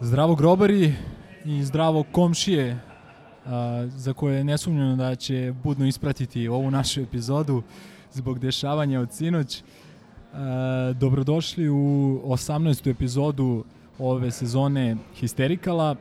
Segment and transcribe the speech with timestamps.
[0.00, 0.94] Zdravo grobari
[1.44, 2.78] i zdravo komšije
[3.46, 7.62] a, za koje ne sumnjam da će budno ispratiti ovu našu epizodu
[8.12, 9.62] zbog dešavanja od sinoć.
[10.32, 12.90] A, dobrodošli u 18.
[12.90, 13.64] epizodu
[13.98, 15.96] ove sezone Histerikala.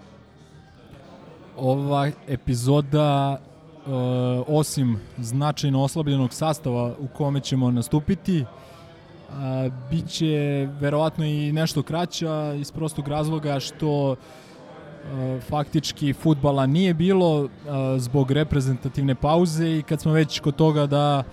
[1.57, 3.89] Ova epizoda e,
[4.47, 8.45] osim značajno oslabljenog sastava u kome ćemo nastupiti,
[9.91, 17.95] biće verovatno i nešto kraća iz prostog razloga što a, faktički futbala nije bilo a,
[17.99, 21.23] zbog reprezentativne pauze i kad smo već kod toga da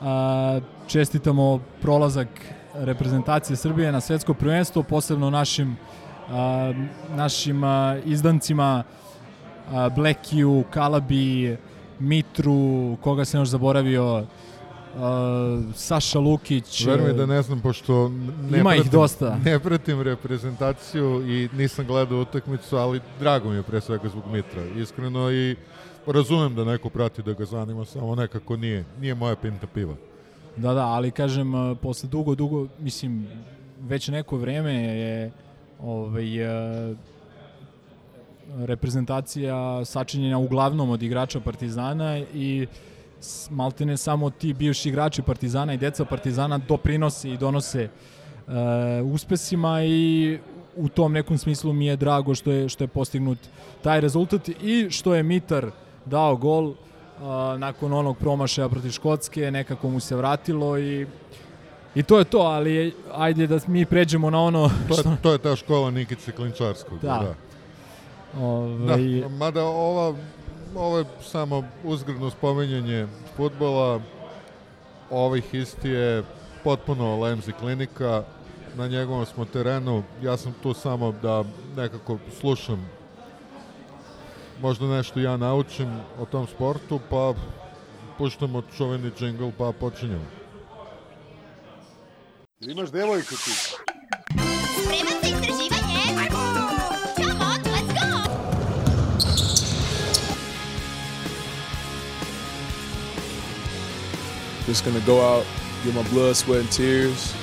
[0.00, 2.28] a, čestitamo prolazak
[2.74, 5.76] reprezentacije Srbije na svetsko prvenstvo, posebno našim
[7.16, 7.62] našim
[8.04, 8.84] izdancima
[9.72, 11.56] a, Blekiju, Kalabi,
[11.98, 14.26] Mitru, koga se još zaboravio,
[14.94, 15.02] uh,
[15.74, 16.86] Saša Lukić.
[16.86, 18.08] Verujem da ne znam, pošto
[18.42, 19.38] ne Ima ih pratim, dosta.
[19.44, 24.62] ne pratim reprezentaciju i nisam gledao utakmicu, ali drago mi je pre svega zbog Mitra.
[24.76, 25.56] Iskreno i
[26.06, 29.94] razumem da neko prati da ga zanima, samo nekako nije, nije moja pinta piva.
[30.56, 33.26] Da, da, ali kažem, uh, posle dugo, dugo, mislim,
[33.80, 35.30] već neko vreme je
[35.80, 36.46] ovaj,
[36.90, 36.96] uh,
[38.58, 39.54] reprezentacija
[39.84, 42.91] sačinjena uglavnom od igrača Partizana i s-
[43.50, 47.88] maltene samo ti bivši igrači Partizana i deca Partizana doprinose i donose
[48.46, 48.52] uh,
[49.14, 50.38] uspesima i
[50.76, 53.38] u tom nekom smislu mi je drago što je što je postignut
[53.82, 55.70] taj rezultat i što je Mitar
[56.04, 56.76] dao gol uh,
[57.58, 61.06] nakon onog promašaja protiv Škotske, nekako mu se vratilo i
[61.94, 65.38] I to je to, ali ajde da mi pređemo na ono To je, to je
[65.38, 66.98] ta škola Nikice Klinčarskog.
[67.02, 67.08] Da.
[67.08, 67.34] da.
[68.40, 70.16] Ovaj, Da, mada ova,
[70.76, 73.06] ovo je samo uzgredno spomenjanje
[73.36, 74.00] futbola,
[75.10, 76.22] ovih isti je
[76.64, 78.22] potpuno Lemzi klinika,
[78.74, 81.44] na njegovom smo terenu, ja sam tu samo da
[81.76, 82.88] nekako slušam
[84.62, 87.34] možda nešto ja naučim o tom sportu, pa
[88.18, 90.26] puštamo čuveni džingl pa počinjemo.
[92.60, 93.50] Imaš devojku ti.
[94.82, 95.81] Spreman za istraživanje?
[104.66, 105.44] Just gonna go out,
[105.84, 107.34] get my blood, sweat, and tears.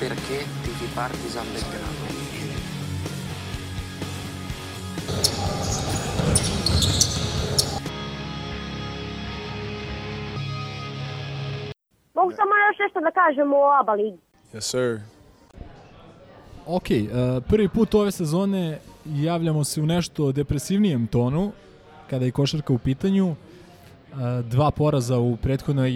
[0.00, 2.08] Perché tifi Partizan Belgrado?
[12.14, 14.18] Mogu samo još nešto da kažem o ABA ligi.
[14.54, 15.17] Yes, sir.
[16.70, 21.52] Ok, uh, prvi put ove sezone javljamo se u nešto depresivnijem tonu,
[22.10, 23.28] kada je košarka u pitanju.
[23.28, 23.36] Uh,
[24.44, 25.92] dva poraza u prethodnoj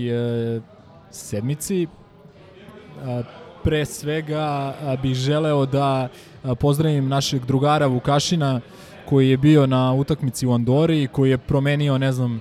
[0.57, 0.63] uh,
[1.11, 1.87] sedmici.
[1.87, 3.27] Uh,
[3.63, 8.61] pre svega uh, bih želeo da uh, pozdravim našeg drugara Vukašina
[9.09, 12.41] koji je bio na utakmici u Andori, koji je promenio, ne znam,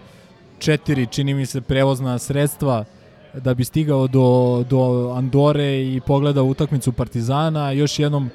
[0.59, 2.85] četiri, čini mi se, prevozna sredstva
[3.33, 7.71] da bi stigao do, do Andore i pogledao utakmicu Partizana.
[7.71, 8.29] Još jednom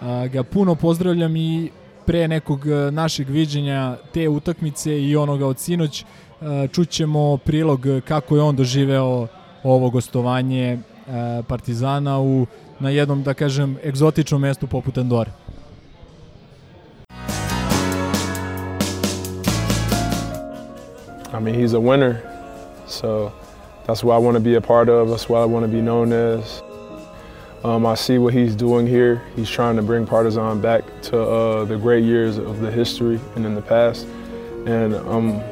[0.00, 1.70] a, ga puno pozdravljam i
[2.06, 6.04] pre nekog našeg viđenja te utakmice i onoga od sinoć
[6.72, 9.26] čućemo prilog kako je on doživeo
[9.62, 12.46] ovo gostovanje a, Partizana u
[12.82, 15.30] na jednom, da kažem, egzotičnom mestu poput Andore.
[21.32, 22.16] I mean, he's a winner,
[22.86, 23.30] so
[23.92, 25.10] that's what I want to be a part of.
[25.10, 26.62] That's what I want to be known as.
[27.62, 29.20] Um, I see what he's doing here.
[29.36, 33.44] He's trying to bring Partizan back to uh, the great years of the history and
[33.44, 34.06] in the past.
[34.64, 35.42] And I'm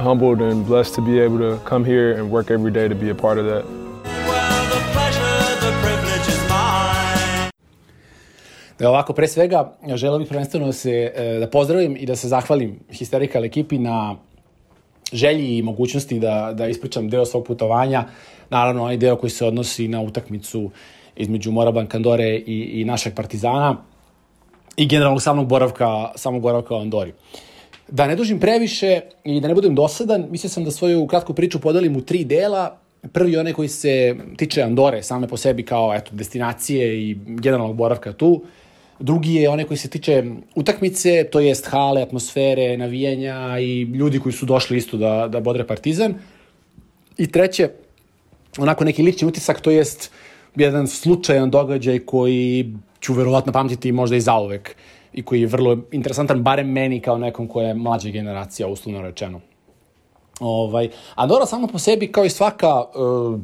[0.00, 3.10] humbled and blessed to be able to come here and work every day to be
[3.10, 3.64] a part of that.
[8.78, 12.28] Da ovako, pre svega, želeo bih prvenstveno da se e, da pozdravim i da se
[12.28, 14.16] zahvalim Hysterikal ekipi na
[15.12, 18.04] želji i mogućnosti da, da ispričam deo svog putovanja.
[18.50, 20.70] Naravno, onaj deo koji se odnosi na utakmicu
[21.16, 23.76] između Moraban Andore i, i našeg Partizana
[24.76, 27.12] i generalno samog boravka, samog boravka u Andori.
[27.88, 31.60] Da ne dužim previše i da ne budem dosadan, mislio sam da svoju kratku priču
[31.60, 32.78] podelim u tri dela.
[33.12, 38.12] Prvi onaj koji se tiče Andore, same po sebi kao eto, destinacije i generalnog boravka
[38.12, 38.42] tu.
[38.98, 40.24] Drugi je onaj koji se tiče
[40.54, 45.66] utakmice, to jest hale, atmosfere, navijanja i ljudi koji su došli isto da, da bodre
[45.66, 46.14] Partizan.
[47.18, 47.70] I treće,
[48.58, 50.10] onako neki lični utisak, to jest
[50.56, 54.76] jedan slučajan događaj koji ću verovatno pamtiti možda i zauvek
[55.12, 59.40] i koji je vrlo interesantan, barem meni kao nekom ko je mlađa generacija, uslovno rečeno.
[60.40, 63.40] Ovaj, Andora samo po sebi, kao i svaka, uh,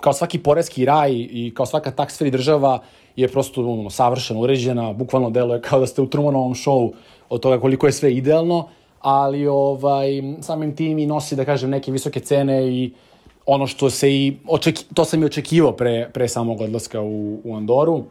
[0.00, 2.78] kao svaki poreski raj i kao svaka tax free država,
[3.16, 6.92] je prosto ono, savršeno uređena, bukvalno deluje kao da ste u Trumanovom šovu
[7.28, 8.68] od toga koliko je sve idealno,
[9.00, 12.92] ali ovaj, samim tim i nosi, da kažem, neke visoke cene i
[13.46, 17.56] ono što se i, očeki, to sam i očekivao pre, pre samog odlaska u, u
[17.56, 18.04] Andoru.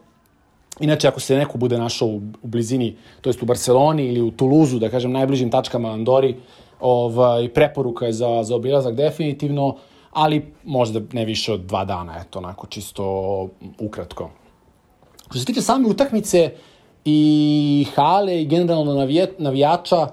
[0.79, 4.31] Inače, ako se neko bude našao u, u blizini, to jest u Barceloni ili u
[4.31, 6.35] Tuluzu, da kažem, najbližim tačkama Andori,
[6.79, 9.75] ovaj, preporuka je za, za obilazak definitivno,
[10.11, 13.03] ali možda ne više od dva dana, eto, onako, čisto
[13.79, 14.29] ukratko.
[15.33, 16.51] Što se tiče same utakmice
[17.05, 19.07] i hale i generalno
[19.37, 20.07] navijača,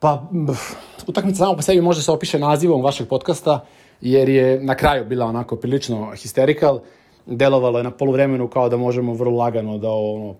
[0.00, 3.64] pa pff, utakmica samo po sebi može se opiše nazivom vašeg podcasta,
[4.00, 6.80] jer je na kraju bila onako prilično histerikal.
[7.26, 10.34] Delovalo je na poluvremenu kao da možemo vrlo lagano da ono,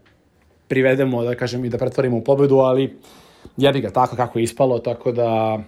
[0.69, 2.99] privedemo, da kažem, i da pretvorimo u pobedu, ali
[3.57, 5.59] jebi ga tako kako je ispalo, tako da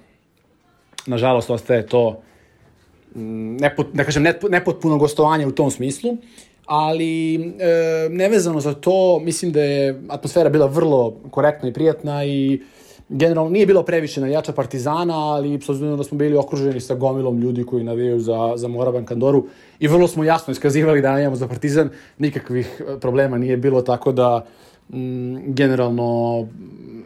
[1.06, 2.20] nažalost ostaje to
[3.14, 6.16] mm, nepot, da kažem, nepotpuno gostovanje u tom smislu,
[6.68, 12.62] ali e, nevezano za to, mislim da je atmosfera bila vrlo korektna i prijatna i
[13.08, 17.40] generalno nije bilo previše navijača Partizana, ali s obzirom da smo bili okruženi sa gomilom
[17.40, 19.46] ljudi koji navijaju za, za Moraban Kandoru
[19.78, 24.12] i vrlo smo jasno iskazivali da navijamo za Partizan, nikakvih e, problema nije bilo, tako
[24.12, 24.46] da
[25.46, 26.48] generalno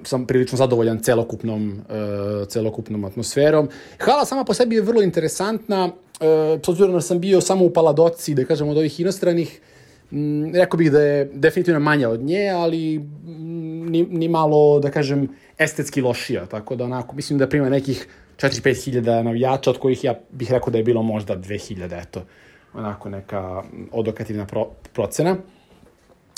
[0.05, 3.69] sam prilično zadovoljan celokupnom, uh, celokupnom atmosferom.
[3.99, 7.71] Hala sama po sebi je vrlo interesantna, uh, s obzirom da sam bio samo u
[7.71, 9.61] Paladoci, da kažem od ovih inostranih,
[10.11, 14.91] mm, rekao bih da je definitivno manja od nje, ali mm, ni, ni malo, da
[14.91, 18.07] kažem, estetski lošija, tako da onako, mislim da prima nekih
[18.37, 22.23] 4-5 hiljada navijača, od kojih ja bih rekao da je bilo možda 2000, eto,
[22.75, 23.63] onako neka
[23.93, 25.37] odokativna pro, procena.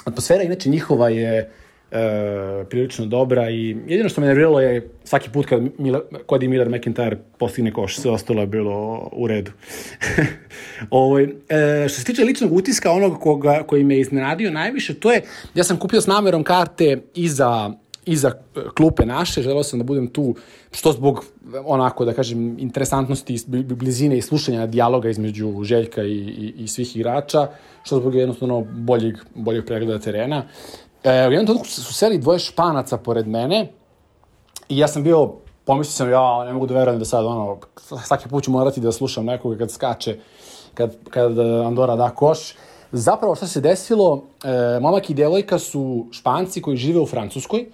[0.04, 5.46] Atmosfera, inače, njihova je e, prilično dobra i jedino što me nerviralo je svaki put
[5.46, 9.50] kad Mila, Cody Miller McIntyre postigne koš, sve ostalo je bilo u redu.
[10.90, 11.26] Ovo, e,
[11.88, 15.22] što se tiče ličnog utiska, onog koga, koji me iznenadio najviše, to je,
[15.54, 17.72] ja sam kupio s namerom karte i za
[18.06, 18.32] iza
[18.76, 20.34] klupe naše, želeo sam da budem tu,
[20.72, 21.24] što zbog,
[21.64, 23.38] onako, da kažem, interesantnosti,
[23.76, 27.48] blizine i slušanja dijaloga između Željka i, i, i svih igrača,
[27.82, 30.44] što zbog jednostavno boljeg, boljeg pregleda terena.
[31.04, 33.68] E, u jednom trenutku su seli dvoje španaca pored mene
[34.68, 35.32] i ja sam bio,
[35.64, 37.58] pomislio sam, ja ne mogu da verujem da sad, ono,
[38.04, 40.18] svaki put ću morati da slušam nekoga kad skače,
[40.74, 42.54] kad, kad Andora da koš.
[42.92, 47.66] Zapravo šta se desilo, e, momak i devojka su španci koji žive u Francuskoj,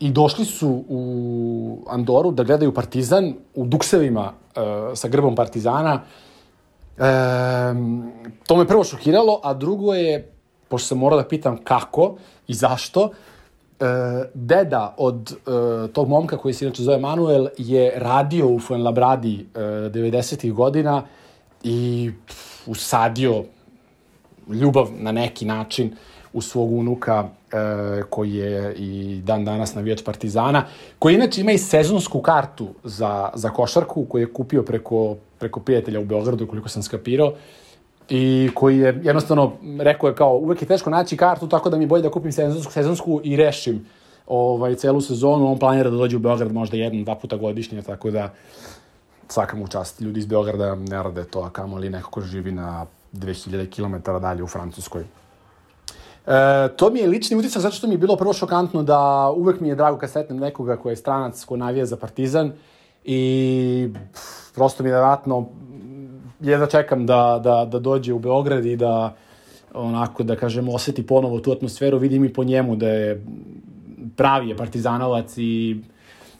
[0.00, 4.62] i došli su u Andoru da gledaju Partizan u duksevima uh,
[4.94, 6.00] sa grbom Partizana.
[6.98, 7.74] E,
[8.46, 10.32] to me prvo šokiralo, a drugo je,
[10.68, 12.16] pošto sam morao da pitam kako
[12.48, 13.10] i zašto,
[13.80, 13.84] e,
[14.34, 19.58] deda od e, tog momka koji se inače zove Manuel je radio u Fuenlabradi e,
[19.58, 20.52] 90.
[20.52, 21.02] godina
[21.62, 23.44] i pff, usadio
[24.48, 25.96] ljubav na neki način
[26.32, 30.64] u svog unuka e, koji je i dan danas navijač Partizana,
[30.98, 36.00] koji inače ima i sezonsku kartu za, za košarku koju je kupio preko, preko prijatelja
[36.00, 37.32] u Beogradu, koliko sam skapirao,
[38.08, 41.84] i koji je jednostavno rekao je kao uvek je teško naći kartu, tako da mi
[41.84, 43.86] je bolje da kupim sezonsku, sezonsku i rešim
[44.26, 45.52] ovaj, celu sezonu.
[45.52, 48.34] On planira da dođe u Beograd možda jedan, dva puta godišnje, tako da
[49.28, 50.00] svaka mu čast.
[50.00, 54.42] Ljudi iz Beograda ne rade to, a kamoli neko ko živi na 2000 km dalje
[54.42, 55.04] u Francuskoj.
[56.28, 59.60] E, to mi je lični utisak zato što mi je bilo prvo šokantno da uvek
[59.60, 62.52] mi je drago kad sretnem nekoga ko je stranac, ko navija za Partizan
[63.04, 65.46] i pff, prosto mi je nevratno
[66.40, 69.14] jedva čekam da, da, da dođe u Beograd i da
[69.74, 73.26] onako da kažem oseti ponovo tu atmosferu, vidim i po njemu da je
[74.16, 75.80] pravi je partizanovac i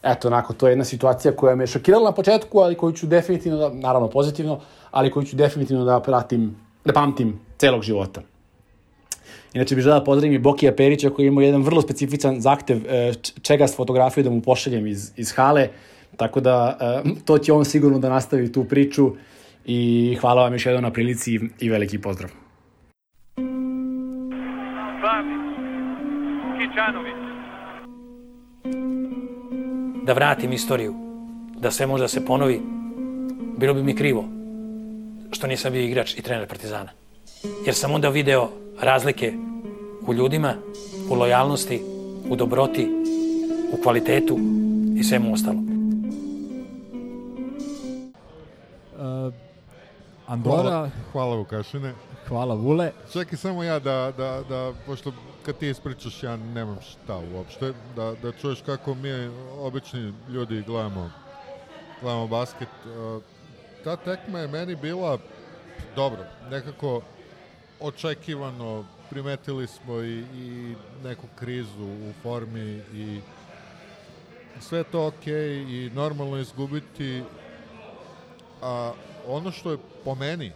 [0.02, 3.58] eto onako to je jedna situacija koja me šokirala na početku, ali koju ću definitivno
[3.58, 8.20] da, naravno pozitivno, ali koju ću definitivno da pratim, da pamtim celog života.
[9.52, 13.12] Inače bih želeo da pozdravim i Bokija Perića koji ima jedan vrlo specifičan zahtev e,
[13.42, 15.68] čega s fotografiju da mu pošaljem iz, iz hale,
[16.16, 19.12] tako da e, to će on sigurno da nastavi tu priču
[19.66, 22.30] i hvala vam još jednom na prilici i veliki pozdrav.
[25.00, 25.38] Slavić,
[26.58, 27.14] Kičanović,
[30.02, 30.94] da vratim istoriju,
[31.60, 32.60] da sve može da se ponovi,
[33.58, 34.24] bilo bi mi krivo
[35.30, 36.90] što nisam bio igrač i trener Partizana.
[37.66, 39.32] Jer sam onda video razlike
[40.06, 40.54] u ljudima,
[41.10, 41.82] u lojalnosti,
[42.30, 42.88] u dobroti,
[43.72, 44.38] u kvalitetu
[44.96, 45.68] i svemu ostalom.
[48.98, 49.34] Uh,
[50.26, 50.62] Andora...
[50.62, 51.94] Hvala, hvala Vukašine.
[52.28, 52.92] Hvala Vule.
[53.12, 55.12] Čekaj samo ja da, da, da, pošto
[55.46, 59.10] kad ti ispričaš ja nemam šta uopšte, da, da čuješ kako mi
[59.58, 61.10] obični ljudi gledamo,
[62.00, 62.68] gledamo basket.
[62.84, 63.22] Uh,
[63.84, 65.18] ta tekma je meni bila
[65.96, 67.02] dobro, nekako
[67.80, 73.20] očekivano, primetili smo i, i neku krizu u formi i
[74.60, 77.22] sve to ok i normalno izgubiti
[78.62, 78.92] a
[79.26, 80.52] ono što je po meni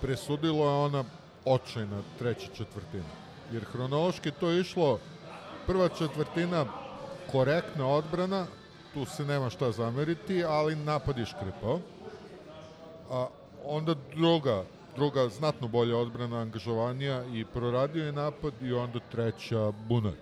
[0.00, 1.04] presudilo je ona
[1.44, 3.04] očajna treća četvrtina.
[3.52, 4.98] Jer hronološki to je išlo
[5.66, 6.66] prva četvrtina
[7.32, 8.46] korektna odbrana,
[8.94, 11.80] tu se nema šta zameriti, ali napad je škripao.
[13.10, 13.26] A
[13.64, 14.64] onda druga,
[14.96, 20.12] druga znatno bolja odbrana, angažovanija i proradio je napad i onda treća bunar.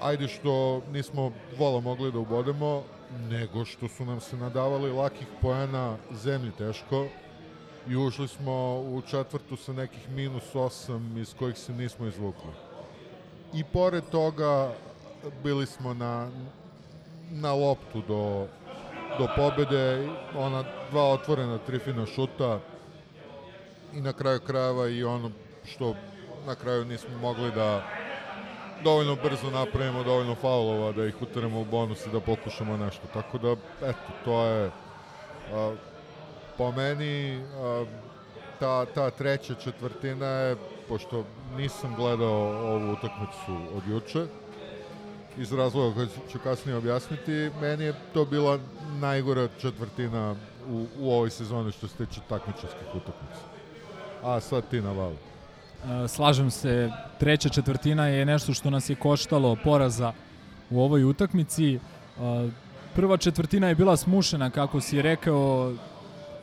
[0.00, 2.82] Ajde što nismo vola mogli da ubodemo,
[3.30, 7.06] nego što su nam se nadavali lakih poena zemlji teško
[7.88, 12.50] i ušli smo u četvrtu sa nekih minus 8 iz kojih se nismo izvukli.
[13.54, 14.72] I pored toga
[15.42, 16.30] bili smo na,
[17.30, 18.46] na loptu do,
[19.18, 22.60] do pobede, ona dva otvorena trifina šuta
[23.94, 25.30] i na kraju krajeva i ono
[25.64, 25.94] što
[26.46, 27.82] na kraju nismo mogli da
[28.84, 33.02] dovoljno brzo napravimo dovoljno faulova da ih utaremo u bonus i da pokušamo nešto.
[33.12, 34.70] Tako da, eto, to je
[35.52, 35.74] a,
[36.58, 37.84] po meni a,
[38.60, 40.56] ta, ta treća četvrtina je,
[40.88, 41.24] pošto
[41.56, 44.26] nisam gledao ovu utakmicu od juče,
[45.38, 48.58] iz razloga koji ću kasnije objasniti, meni je to bila
[49.00, 50.34] najgora četvrtina
[50.68, 53.53] u, u ovoj sezoni što se tiče takmičarskih utakmica.
[54.24, 55.16] A sad ti navali.
[56.04, 60.12] E, slažem se, treća četvrtina je nešto što nas je koštalo poraza
[60.70, 61.74] u ovoj utakmici.
[61.74, 61.78] E,
[62.94, 65.72] prva četvrtina je bila smušena, kako si rekao,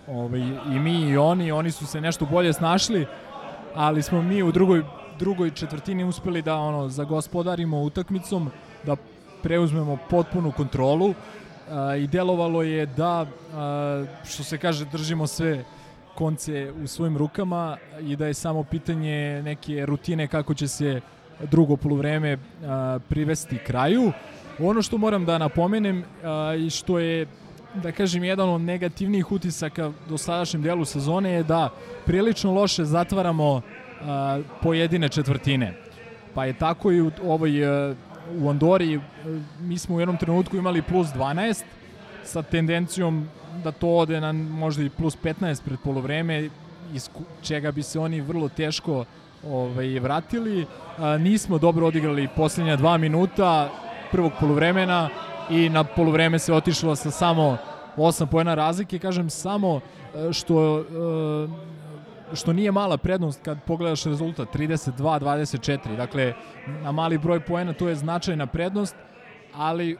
[0.07, 0.39] ovaj,
[0.75, 3.05] i mi i oni, oni su se nešto bolje snašli,
[3.75, 4.83] ali smo mi u drugoj,
[5.19, 8.51] drugoj četvrtini uspeli da ono zagospodarimo utakmicom,
[8.85, 8.95] da
[9.43, 11.15] preuzmemo potpunu kontrolu uh,
[11.99, 13.25] i delovalo je da,
[14.25, 15.63] što se kaže, držimo sve
[16.15, 21.01] konce u svojim rukama i da je samo pitanje neke rutine kako će se
[21.51, 22.37] drugo polovreme
[23.09, 24.11] privesti kraju.
[24.59, 26.03] Ono što moram da napomenem
[26.59, 27.27] i što je
[27.73, 31.69] da kažem, jedan od negativnijih utisaka do sadašnjem delu sezone je da
[32.05, 33.61] prilično loše zatvaramo
[34.01, 35.73] a, pojedine četvrtine.
[36.33, 37.95] Pa je tako i u ovoj a,
[38.39, 38.99] u Andori
[39.59, 41.63] mi smo u jednom trenutku imali plus 12
[42.23, 43.27] sa tendencijom
[43.63, 46.49] da to ode na možda i plus 15 pred polovreme,
[46.93, 47.09] iz
[47.41, 49.05] čega bi se oni vrlo teško
[49.47, 50.65] ovaj, vratili.
[50.97, 53.69] A, nismo dobro odigrali poslednja dva minuta
[54.11, 55.09] prvog polovremena
[55.49, 57.57] i na polovreme se otišlo sa samo
[57.97, 59.79] 8 poena razlike, kažem samo
[60.15, 61.71] e, što e,
[62.33, 66.33] što nije mala prednost kad pogledaš rezultat 32-24, dakle
[66.83, 68.95] na mali broj poena to je značajna prednost,
[69.55, 69.97] ali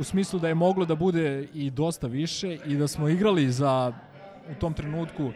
[0.00, 3.92] u smislu da je moglo da bude i dosta više i da smo igrali za
[4.50, 5.32] u tom trenutku uh,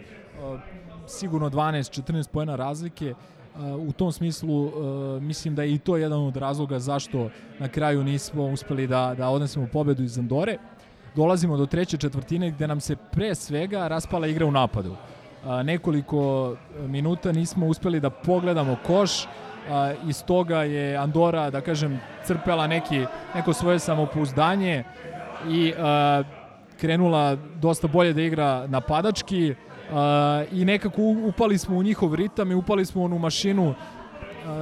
[1.07, 6.21] sigurno 12-14 poena razlike uh, u tom smislu uh, mislim da je i to jedan
[6.27, 10.59] od razloga zašto na kraju nismo uspeli da, da odnesemo pobedu iz Andore.
[11.17, 14.97] Dolazimo do treće četvrtine gde nam se pre svega raspala igra u napadu.
[15.65, 16.57] Nekoliko
[16.87, 19.27] minuta nismo uspeli da pogledamo koš
[19.69, 24.85] a, iz toga je Andora, da kažem, crpela neki, neko svoje samopouzdanje
[25.49, 25.73] i
[26.81, 29.55] krenula dosta bolje da igra napadački
[30.52, 33.75] i nekako upali smo u njihov ritam i upali smo u onu mašinu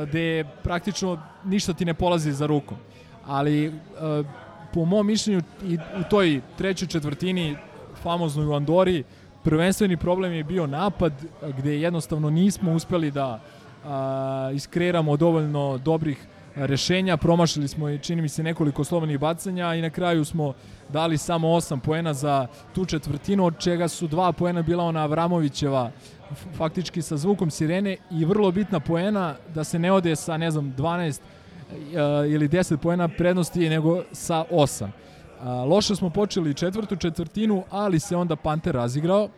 [0.09, 2.77] gde praktično ništa ti ne polazi za rukom.
[3.27, 3.73] Ali
[4.75, 7.57] po mom mišljenju i u toj trećoj četvrtini
[8.03, 9.05] famoznoj u Andori
[9.43, 11.13] prvenstveni problem je bio napad
[11.59, 13.41] gde jednostavno nismo uspeli da
[13.85, 19.83] a, iskreiramo dovoljno dobrih rešenja, promašili smo i čini mi se nekoliko slobodnih bacanja i
[19.83, 20.55] na kraju smo
[20.89, 25.91] dali samo 8 poena za tu četvrtinu, od čega su dva poena bila ona Avramovićeva
[26.57, 30.75] faktički sa zvukom sirene i vrlo bitna poena da se ne ode sa ne znam
[30.79, 31.21] 12
[32.29, 34.89] ili 10 poena prednosti nego sa 8.
[35.67, 39.29] loše smo počeli četvrtu četvrtinu, ali se onda Panter razigrao,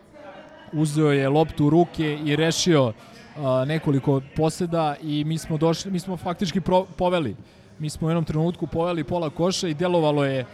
[0.72, 2.92] uzeo je loptu u ruke i rešio
[3.40, 7.36] a, nekoliko poseda i mi smo došli, mi smo faktički pro, poveli.
[7.78, 10.44] Mi smo u jednom trenutku poveli pola koša i delovalo je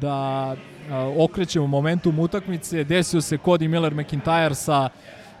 [0.00, 0.56] da a,
[1.18, 2.84] okrećemo momentum utakmice.
[2.84, 4.88] Desio se Cody Miller McIntyre sa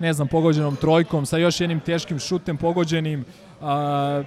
[0.00, 3.24] ne znam, pogođenom trojkom, sa još jednim teškim šutem pogođenim.
[3.60, 4.22] A,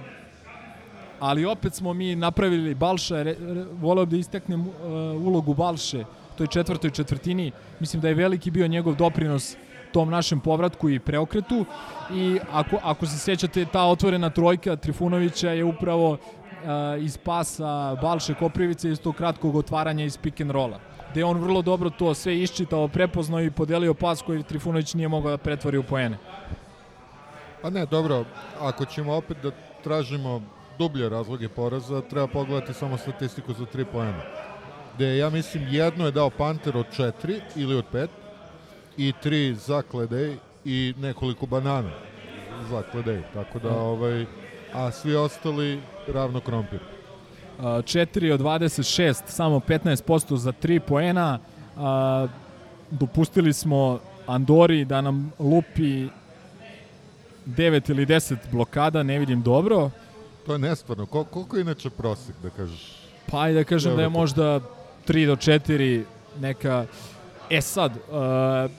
[1.20, 4.66] ali opet smo mi napravili Balša, re, re, voleo da isteknem uh,
[5.26, 7.52] ulogu Balše u toj četvrtoj četvrtini.
[7.80, 9.56] Mislim da je veliki bio njegov doprinos
[9.94, 11.64] tom našem povratku i preokretu
[12.12, 16.18] i ako, ako se sjećate ta otvorena trojka Trifunovića je upravo uh,
[17.00, 20.80] iz pasa Balše Koprivice iz tog kratkog otvaranja iz pick and rolla
[21.14, 25.30] gde on vrlo dobro to sve iščitao, prepoznao i podelio pas koji Trifunović nije mogao
[25.30, 26.18] da pretvori u poene.
[27.62, 28.24] Pa ne, dobro,
[28.60, 29.50] ako ćemo opet da
[29.84, 30.42] tražimo
[30.78, 34.22] dublje razloge poraza, treba pogledati samo statistiku za 3 poena.
[34.94, 38.08] Gde ja mislim jedno je dao Panter od 4 ili od 5
[38.96, 41.90] i 3 za Kledej i nekoliko banana
[42.70, 43.22] za Kledej.
[43.34, 44.26] Tako da, ovaj,
[44.72, 46.80] a svi ostali ravno krompir.
[47.58, 51.38] 4 od 26, samo 15% za 3 poena.
[52.90, 56.08] Dopustili smo Andori da nam lupi
[57.46, 59.90] 9 ili 10 blokada, ne vidim dobro.
[60.46, 61.06] To je nestvarno.
[61.06, 62.96] Kol koliko je inače prosek, da kažeš?
[63.30, 64.60] Pa ajde da kažem da je možda
[65.08, 66.04] 3 do 4
[66.40, 66.86] neka...
[67.50, 68.70] E sad, uh,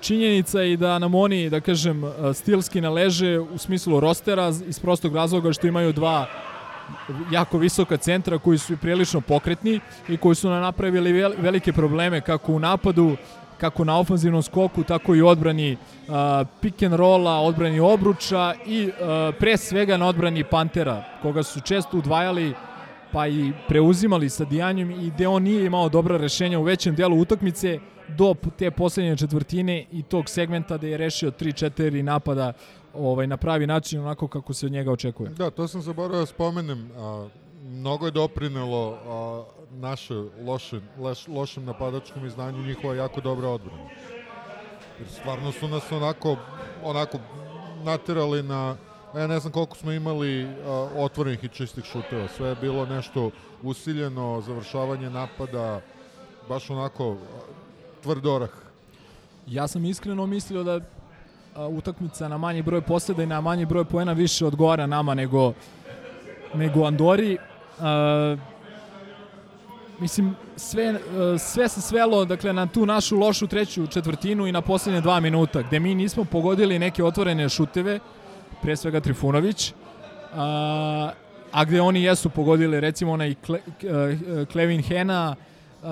[0.00, 2.02] činjenica je da nam oni, da kažem,
[2.34, 6.26] stilski naleže u smislu rostera iz prostog razloga što imaju dva
[7.32, 12.52] jako visoka centra koji su prilično pokretni i koji su nam napravili velike probleme kako
[12.52, 13.16] u napadu,
[13.58, 16.14] kako na ofanzivnom skoku, tako i odbrani uh,
[16.60, 21.98] pick and rolla, odbrani obruča i uh, pre svega na odbrani Pantera, koga su često
[21.98, 22.54] udvajali
[23.12, 27.20] pa i preuzimali sa Dijanjom i gde on nije imao dobra rešenja u većem delu
[27.20, 27.78] utakmice
[28.16, 32.52] do te poslednje četvrtine i tog segmenta da je rešio 3-4 napada
[32.94, 35.30] ovaj, na pravi način onako kako se od njega očekuje.
[35.30, 36.90] Da, to sam zaboravio da spomenem.
[36.96, 37.28] A,
[37.64, 40.14] mnogo je doprinelo a, naše
[40.44, 43.88] loše, loš, lošem napadačkom izdanju njihova jako dobra odbrana.
[44.98, 46.36] Jer stvarno su nas onako,
[46.84, 47.18] onako
[47.84, 48.76] naterali na
[49.16, 52.28] ja ne znam koliko smo imali a, otvorenih i čistih šuteva.
[52.28, 53.30] Sve je bilo nešto
[53.62, 55.80] usiljeno, završavanje napada,
[56.48, 57.16] baš onako
[58.02, 58.50] tvrd orah.
[59.46, 60.80] Ja sam iskreno mislio da
[61.54, 65.52] a, utakmica na manji broj poseda i na manji broj poena više odgovara nama nego
[66.54, 67.38] nego Andori.
[67.80, 68.36] A,
[70.00, 71.00] mislim, sve,
[71.38, 75.62] sve se svelo dakle, na tu našu lošu treću četvrtinu i na poslednje dva minuta,
[75.62, 77.98] gde mi nismo pogodili neke otvorene šuteve,
[78.62, 79.72] pre svega Trifunović,
[80.34, 81.10] a,
[81.52, 83.60] a gde oni jesu pogodili, recimo onaj Kle,
[84.52, 85.36] Klevin Hena,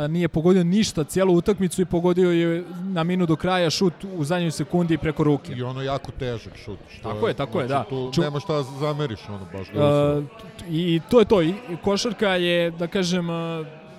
[0.08, 4.50] nije pogodio ništa cijelu utakmicu i pogodio je na minu do kraja šut u zadnjoj
[4.50, 5.52] sekundi preko ruke.
[5.52, 6.78] I ono jako težak šut.
[6.90, 7.84] Što tako je, tako znači, je, da.
[7.84, 8.20] Tu Ču...
[8.20, 9.68] nema šta zameriš, ono baš.
[9.68, 10.24] Uh,
[10.70, 11.42] I to je to.
[11.42, 13.26] I košarka je, da kažem,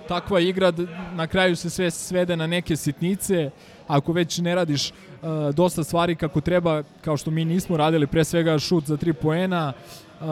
[0.08, 0.72] takva igra,
[1.14, 3.50] na kraju se sve svede na neke sitnice.
[3.86, 8.24] Ako već ne radiš uh, dosta stvari kako treba, kao što mi nismo radili, pre
[8.24, 9.72] svega šut za tri poena,
[10.20, 10.26] uh,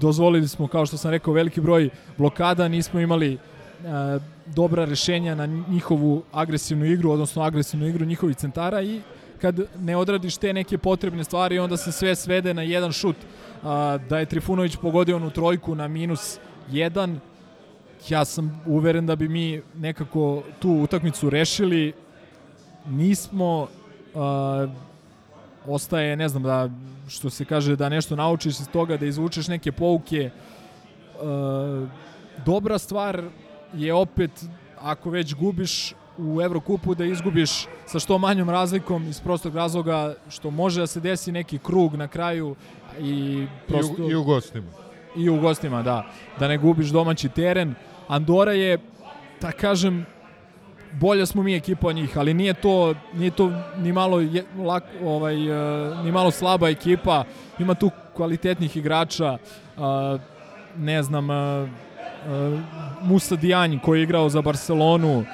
[0.00, 5.46] dozvolili smo, kao što sam rekao, veliki broj blokada, nismo imali uh, dobra rešenja na
[5.46, 9.00] njihovu agresivnu igru, odnosno agresivnu igru njihovih centara i
[9.40, 13.16] kad ne odradiš te neke potrebne stvari, onda se sve svede na jedan šut.
[13.62, 16.38] A, da je Trifunović pogodio onu trojku na minus
[16.70, 17.20] jedan,
[18.08, 21.92] ja sam uveren da bi mi nekako tu utakmicu rešili.
[22.88, 23.68] Nismo,
[24.14, 24.66] a,
[25.66, 26.70] ostaje, ne znam, da
[27.08, 30.30] što se kaže da nešto naučiš iz toga, da izvučeš neke pouke.
[31.22, 31.86] A,
[32.46, 33.22] dobra stvar
[33.74, 34.30] je opet,
[34.80, 40.50] ako već gubiš u Evrokupu, da izgubiš sa što manjom razlikom iz prostog razloga što
[40.50, 42.56] može da se desi neki krug na kraju
[43.00, 43.94] i prosto...
[43.98, 44.66] I u, i u gostima.
[45.16, 46.06] I u gostima, da.
[46.38, 47.74] Da ne gubiš domaći teren.
[48.08, 48.78] Andora je,
[49.40, 50.06] da kažem,
[51.00, 54.84] bolja smo mi ekipa od njih, ali nije to, nije to ni malo je, lak,
[55.04, 57.24] ovaj, uh, ni malo slaba ekipa.
[57.58, 59.38] Ima tu kvalitetnih igrača,
[59.76, 60.20] uh,
[60.76, 61.68] ne znam, uh,
[63.02, 65.24] Musa Dijanj koji je igrao za Barcelonu,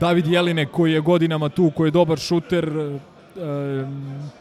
[0.00, 3.00] David Jeline koji je godinama tu, koji je dobar šuter, uh,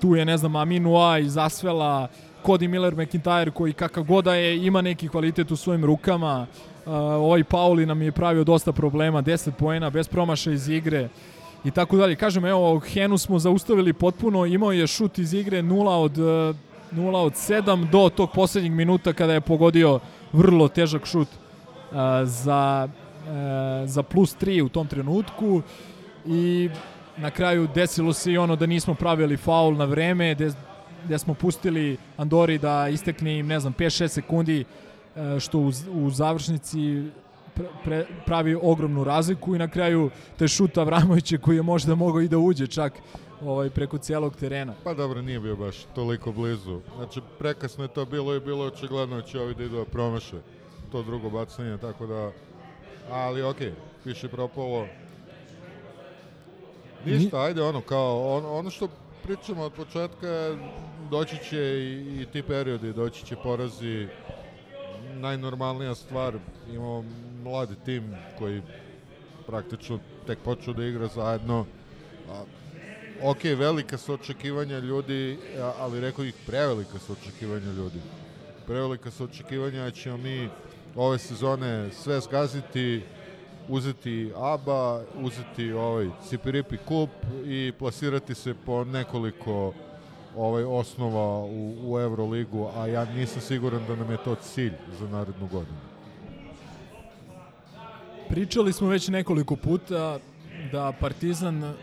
[0.01, 2.07] tu je, ne znam, Aminua iz Asvela,
[2.45, 6.47] Cody Miller McIntyre koji kakav goda je, ima neki kvalitet u svojim rukama,
[6.85, 11.09] uh, ovaj Pauli nam je pravio dosta problema, 10 poena, bez promaša iz igre
[11.63, 12.15] i tako dalje.
[12.15, 16.17] Kažem, evo, Henu smo zaustavili potpuno, imao je šut iz igre 0 od,
[16.91, 19.99] 0 od 7 do tog poslednjeg minuta kada je pogodio
[20.33, 21.27] vrlo težak šut
[22.23, 22.89] za,
[23.85, 25.61] za plus 3 u tom trenutku.
[26.25, 26.69] I
[27.17, 30.51] na kraju desilo se i ono da nismo pravili faul na vreme, gde,
[31.05, 34.65] gde smo pustili Andori da istekne im, ne znam, 5-6 sekundi,
[35.39, 37.03] što u, u završnici
[37.55, 39.55] pr- pre, pravi ogromnu razliku.
[39.55, 42.93] I na kraju te šuta Avramovića koji je možda mogao i da uđe čak
[43.45, 44.73] ovaj, preko cijelog terena.
[44.83, 46.79] Pa dobro, nije bio baš toliko blizu.
[46.95, 50.37] Znači, prekasno je to bilo i bilo očigledno da će ovi da idu da promaše
[50.91, 52.31] to drugo bacanje, tako da...
[53.11, 53.73] Ali okej,
[54.05, 54.87] više propalo.
[57.05, 58.87] Ništa, ajde ono, kao, on, ono što
[59.23, 60.57] pričamo od početka,
[61.09, 64.07] doći će i, i ti periodi, doći će porazi,
[65.13, 66.33] najnormalnija stvar,
[66.73, 67.03] imamo
[67.43, 68.61] mladi tim koji
[69.47, 71.65] praktično tek počeo da igra zajedno,
[72.31, 72.43] a,
[73.23, 75.37] ok, velika su očekivanja ljudi,
[75.79, 77.99] ali rekao ih prevelika su očekivanja ljudi.
[78.65, 80.49] Prevelika su očekivanja da ćemo mi
[80.95, 83.01] ove sezone sve zgaziti,
[83.67, 87.09] uzeti ABA, uzeti ovaj Cipiripi kup
[87.45, 89.73] i plasirati se po nekoliko
[90.35, 95.07] ovaj osnova u, u Euroligu, a ja nisam siguran da nam je to cilj za
[95.07, 95.77] narednu godinu.
[98.29, 100.19] Pričali smo već nekoliko puta
[100.71, 101.73] da Partizan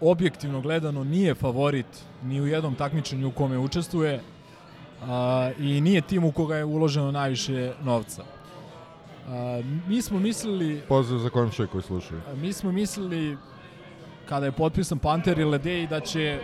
[0.00, 1.86] objektivno gledano nije favorit
[2.22, 4.20] ni u jednom takmičenju u kome učestvuje
[5.02, 8.24] a, i nije tim u koga je uloženo najviše novca.
[9.28, 12.20] A, mi smo mislili Pozdrav za komšije koji slušaju.
[12.32, 13.36] A Mi smo mislili
[14.28, 16.38] kada je potpisan Panter i Ledej da će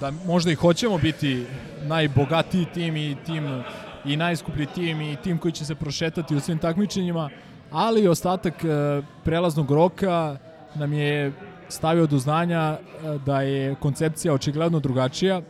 [0.00, 1.46] da možda i hoćemo biti
[1.82, 3.62] najbogatiji tim i tim
[4.04, 7.30] i najskuplji tim i tim koji će se prošetati u svim takmičenjima,
[7.70, 10.36] ali ostatak e, prelaznog roka
[10.74, 11.32] nam je
[11.74, 12.78] stavio do znanja e,
[13.26, 15.42] da je koncepcija očigledno drugačija.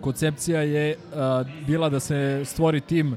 [0.00, 0.96] Koncepcija je e,
[1.66, 3.16] bila da se stvori tim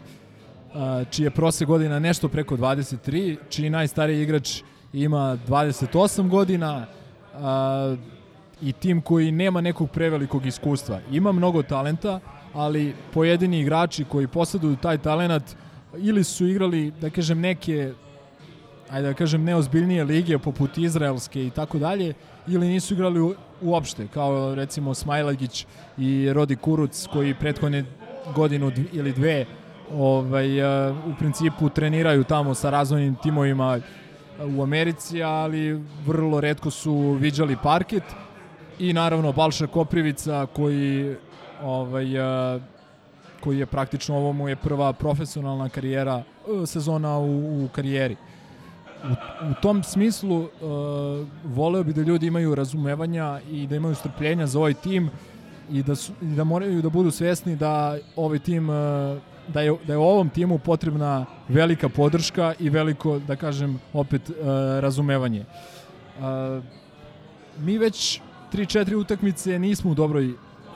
[0.73, 4.61] a, čiji je prose godina nešto preko 23, čiji najstariji igrač
[4.93, 6.85] ima 28 godina
[8.61, 10.99] i tim koji nema nekog prevelikog iskustva.
[11.11, 12.19] Ima mnogo talenta,
[12.53, 15.43] ali pojedini igrači koji posjeduju taj talenat
[15.97, 17.93] ili su igrali, da kažem, neke
[18.89, 22.13] ajde da kažem neozbiljnije lige poput izraelske i tako dalje
[22.47, 25.65] ili nisu igrali u, uopšte kao recimo Smajlagić
[25.97, 27.85] i Rodi Kuruc koji prethodne
[28.35, 29.45] godinu ili dve
[29.93, 33.79] ovaj, a, u principu treniraju tamo sa razvojnim timovima
[34.57, 38.03] u Americi, ali vrlo redko su viđali parket
[38.79, 41.15] i naravno Balša Koprivica koji
[41.63, 42.59] ovaj, a,
[43.39, 46.23] koji je praktično ovo mu je prva profesionalna karijera
[46.65, 48.15] sezona u, u karijeri.
[49.03, 49.11] U,
[49.51, 50.49] u tom smislu uh,
[51.43, 55.09] voleo bi da ljudi imaju razumevanja i da imaju strpljenja za ovaj tim
[55.71, 58.75] i da, su, i da moraju da budu svesni da ovaj tim uh,
[59.47, 64.35] da je, da je ovom timu potrebna velika podrška i veliko, da kažem, opet uh,
[64.79, 65.45] razumevanje.
[66.19, 66.63] Uh,
[67.59, 68.21] mi već
[68.53, 70.33] 3-4 utakmice nismo u dobroj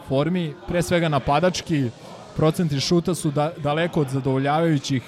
[0.07, 1.89] formi, pre svega napadački,
[2.35, 5.03] procenti šuta su da, daleko od zadovoljavajućih,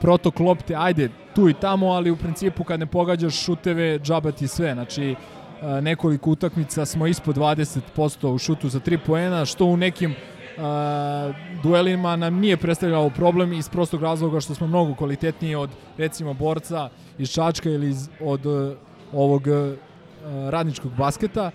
[0.00, 4.48] protok lopte, ajde, tu i tamo, ali u principu kad ne pogađaš šuteve, džaba ti
[4.48, 4.72] sve.
[4.74, 5.14] Znači,
[5.62, 10.14] a, nekoliko utakmica smo ispod 20% u šutu za 3 poena, što u nekim
[10.58, 16.34] a, duelima nam nije predstavljalo problem iz prostog razloga što smo mnogo kvalitetniji od recimo
[16.34, 18.74] borca iz Čačka ili iz, od a,
[19.12, 19.74] ovog a,
[20.50, 21.50] radničkog basketa,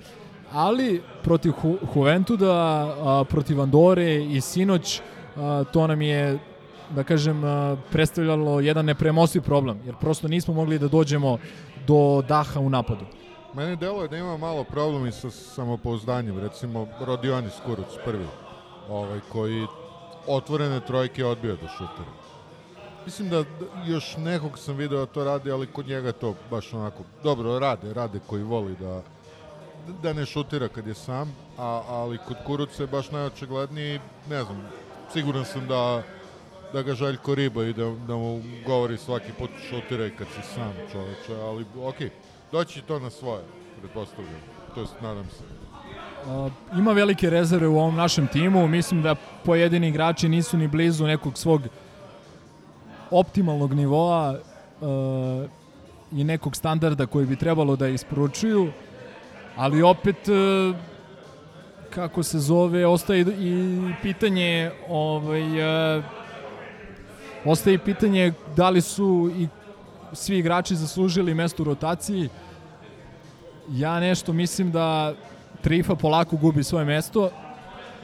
[0.51, 1.53] ali protiv
[1.95, 5.01] Juventuda, protiv Andore i sinoć
[5.71, 6.39] to nam je
[6.89, 7.41] da kažem,
[7.91, 11.37] predstavljalo jedan nepremostiv problem, jer prosto nismo mogli da dođemo
[11.87, 13.05] do daha u napadu.
[13.53, 18.27] Meni deluje da ima malo problem i sa samopouzdanjem, recimo Rodionis Kuruc prvi,
[18.89, 19.65] ovaj, koji
[20.27, 22.11] otvorene trojke odbio do šutera.
[23.05, 23.45] Mislim da da
[23.85, 27.93] još nekog sam video da to radi, ali kod njega to baš onako, dobro, rade,
[27.93, 29.01] rade koji voli da,
[30.03, 34.67] da ne šutira kad je sam, a, ali kod Kuruca je baš najočigledniji, ne znam,
[35.13, 36.03] siguran sam da
[36.77, 40.73] da ga Željko riba i da, da mu govori svaki put šutiraj kad si sam
[40.91, 42.09] čoveče, ali okej,
[42.51, 43.41] doći to na svoje,
[43.79, 44.41] pretpostavljam,
[44.75, 45.43] to jest nadam se.
[46.27, 51.07] A, ima velike rezerve u ovom našem timu, mislim da pojedini igrači nisu ni blizu
[51.07, 51.61] nekog svog
[53.11, 54.37] optimalnog nivoa e,
[56.11, 58.71] i nekog standarda koji bi trebalo da isporučuju,
[59.55, 60.73] ali opet e,
[61.89, 66.01] kako se zove, ostaje i pitanje ovaj, e,
[67.45, 69.47] ostaje pitanje da li su i
[70.13, 72.29] svi igrači zaslužili mesto u rotaciji.
[73.69, 75.13] Ja nešto mislim da
[75.61, 77.29] Trifa polako gubi svoje mesto.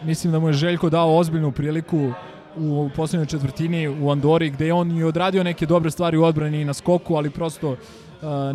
[0.03, 2.11] Mislim da mu je Željko dao ozbiljnu priliku
[2.57, 6.61] u poslednjoj četvrtini u Andori gde je on i odradio neke dobre stvari u odbrani
[6.61, 7.77] i na skoku, ali prosto uh,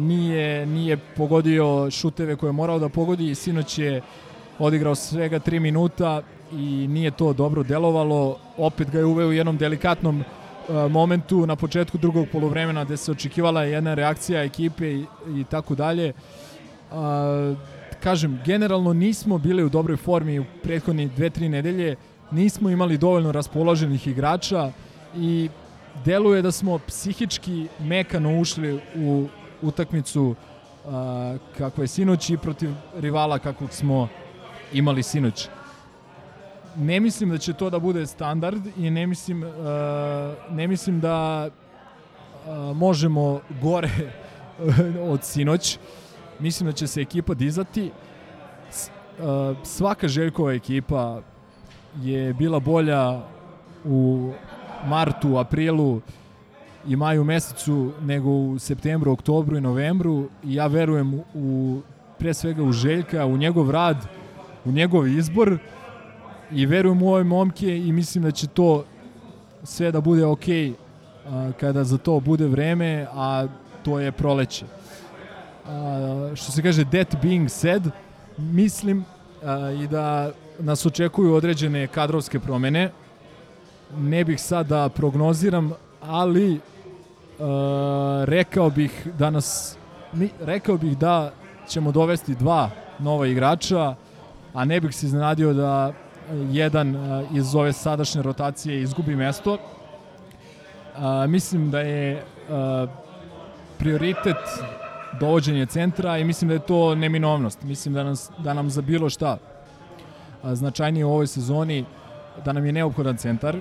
[0.00, 4.02] nije, nije pogodio šuteve koje je morao da pogodi i sinoć je
[4.58, 8.36] odigrao svega 3 minuta i nije to dobro delovalo.
[8.56, 10.26] Opet ga je uveo u jednom delikatnom uh,
[10.90, 15.04] momentu na početku drugog polovremena gde se očekivala jedna reakcija ekipe i,
[15.36, 16.12] i tako dalje.
[16.90, 16.96] Uh,
[18.02, 21.96] kažem, generalno nismo bili u dobroj formi u prethodni dve, tri nedelje,
[22.30, 24.72] nismo imali dovoljno raspoloženih igrača
[25.16, 25.48] i
[26.04, 29.26] deluje da smo psihički mekano ušli u
[29.62, 30.34] utakmicu
[30.84, 30.92] uh,
[31.58, 34.08] kakva je sinoć i protiv rivala kakvog smo
[34.72, 35.48] imali sinoć.
[36.78, 39.50] Ne mislim da će to da bude standard i ne mislim, uh,
[40.50, 43.90] ne mislim da uh, možemo gore
[45.12, 45.78] od sinoć.
[46.38, 47.90] Mislim da će se ekipa dizati.
[48.70, 51.20] S, uh, svaka Željkova ekipa
[52.02, 53.20] je bila bolja
[53.84, 54.32] u
[54.86, 56.00] martu, aprilu
[56.86, 61.80] i maju mesecu nego u septembru, oktobru i novembru i ja verujem u
[62.18, 64.08] pre svega u Željka, u njegov rad,
[64.64, 65.58] u njegov izbor
[66.52, 68.84] i verujem u ove momke i mislim da će to
[69.62, 73.46] sve da bude ok a, kada za to bude vreme, a
[73.84, 74.64] to je proleće.
[75.66, 77.82] A, što se kaže that being said,
[78.36, 79.04] mislim
[79.44, 82.90] a, i da nas očekuju određene kadrovske promene.
[83.96, 86.60] Ne bih sad da prognoziram, ali uh,
[88.24, 89.76] rekao bih da nas
[90.12, 91.32] mi, rekao bih da
[91.68, 93.94] ćemo dovesti dva nova igrača,
[94.54, 95.92] a ne bih se iznenadio da
[96.50, 96.96] jedan
[97.34, 99.52] iz ove sadašnje rotacije izgubi mesto.
[99.52, 102.90] Uh, mislim da je uh,
[103.78, 104.36] prioritet
[105.20, 107.62] dovođenje centra i mislim da je to neminovnost.
[107.62, 109.38] Mislim da, nas, da nam za bilo šta
[110.44, 111.84] značajnije u ovoj sezoni,
[112.44, 113.56] da nam je neophodan centar.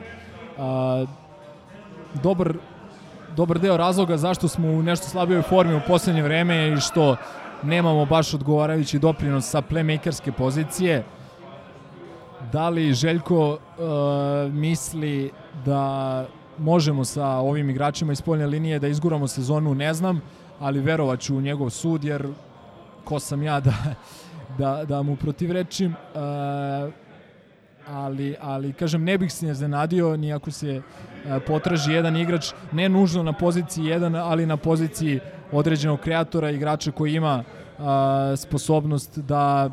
[0.58, 1.06] A,
[2.24, 2.54] dobar,
[3.36, 7.16] dobar deo razloga zašto smo u nešto slabijoj formi u poslednje vreme i što
[7.64, 11.04] nemamo baš odgovarajući doprinos sa playmakerske pozicije.
[12.52, 15.32] Da li Željko uh, misli
[15.66, 16.26] da
[16.58, 20.22] možemo sa ovim igračima iz spoljne linije da izguramo sezonu, ne znam,
[20.60, 22.28] ali verovaću u njegov sud, jer
[23.04, 23.74] ko sam ja da,
[24.60, 26.94] da, da mu protivrečim, uh,
[27.88, 32.52] ali, ali kažem, ne bih se ne zanadio ni ako se uh, potraži jedan igrač,
[32.72, 35.20] ne nužno na poziciji jedan, ali na poziciji
[35.52, 37.86] određenog kreatora, igrača koji ima uh,
[38.36, 39.70] sposobnost da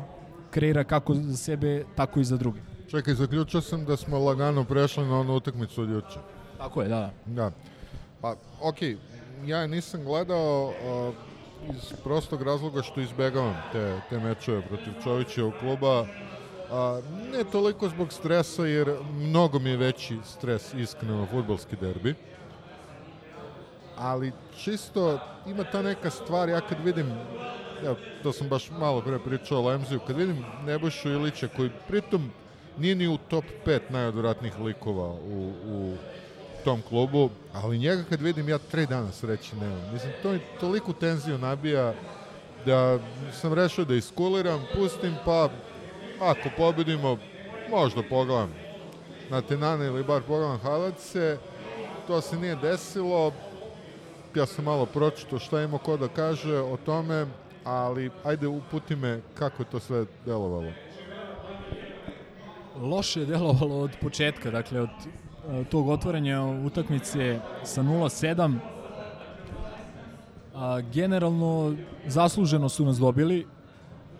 [0.55, 2.59] kreira kako za sebe, tako i za druge.
[2.87, 6.19] Čekaj, zaključio sam da smo lagano prešli na onu utakmicu od juče.
[6.57, 7.11] Tako je, da.
[7.25, 7.51] Da.
[8.21, 14.61] Pa, okej, okay, ja nisam gledao uh, iz prostog razloga što izbegavam te, te mečeve
[14.61, 16.05] protiv Čovićevog kluba.
[16.71, 22.15] A, ne toliko zbog stresa, jer mnogo mi je veći stres iskreno futbolski derbi.
[23.97, 27.13] Ali čisto ima ta neka stvar, ja kad vidim,
[27.85, 32.31] ja, to sam baš malo pre pričao o Lemziju, kad vidim Nebojšu Ilića koji pritom
[32.77, 35.93] nije ni u top 5 najodvratnijih likova u, u
[36.63, 39.93] tom klubu, ali njega kad vidim ja tri dana sreće nemam.
[39.93, 41.93] Mislim, to mi toliko tenziju nabija
[42.65, 42.99] da
[43.33, 45.49] sam rešio da iskuliram, pustim, pa
[46.19, 47.17] ako pobedimo,
[47.69, 48.53] možda pogledam
[49.29, 51.37] na Tenane ili bar pogledam Halace,
[52.07, 53.31] to se nije desilo,
[54.35, 57.25] ja sam malo pročito šta ima ko da kaže o tome,
[57.65, 60.71] ali ajde uputi me kako je to sve delovalo.
[62.81, 64.89] Loše je delovalo od početka, dakle od
[65.69, 68.57] tog otvaranja utakmice sa 0-7.
[70.55, 71.75] A, generalno
[72.07, 73.47] zasluženo su nas dobili.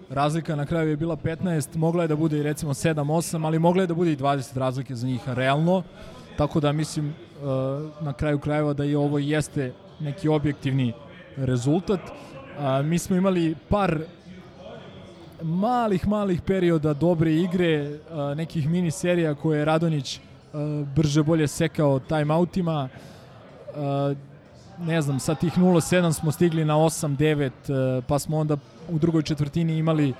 [0.10, 3.84] Razlika na kraju je bila 15, mogla je da bude i recimo 7-8, ali mogla
[3.84, 5.84] je da bude i 20 razlike za njih realno.
[6.38, 7.14] Tako da mislim
[8.02, 10.94] na kraju krajeva da i ovo jeste neki objektivni
[11.38, 12.00] rezultat.
[12.60, 14.00] A, mi smo imali par
[15.42, 20.20] malih, malih perioda dobre igre, a, nekih mini serija koje je Radonić
[20.96, 22.90] brže bolje sekao timeoutima.
[24.80, 28.58] Ne znam, sa tih 0-7 smo stigli na 8-9, pa smo onda
[28.90, 30.14] u drugoj četvrtini imali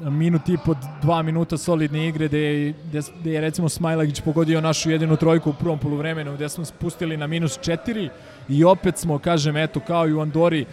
[0.00, 4.60] minut i pod dva minuta solidne igre gde je, gde, gde je recimo Smajlagić pogodio
[4.60, 8.08] našu jedinu trojku u prvom poluvremenu gde smo spustili na minus 4
[8.48, 10.66] i opet smo, kažem, eto kao i u Andori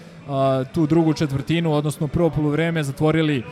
[0.73, 3.43] tu drugu četvrtinu, odnosno prvo poluvreme zatvorili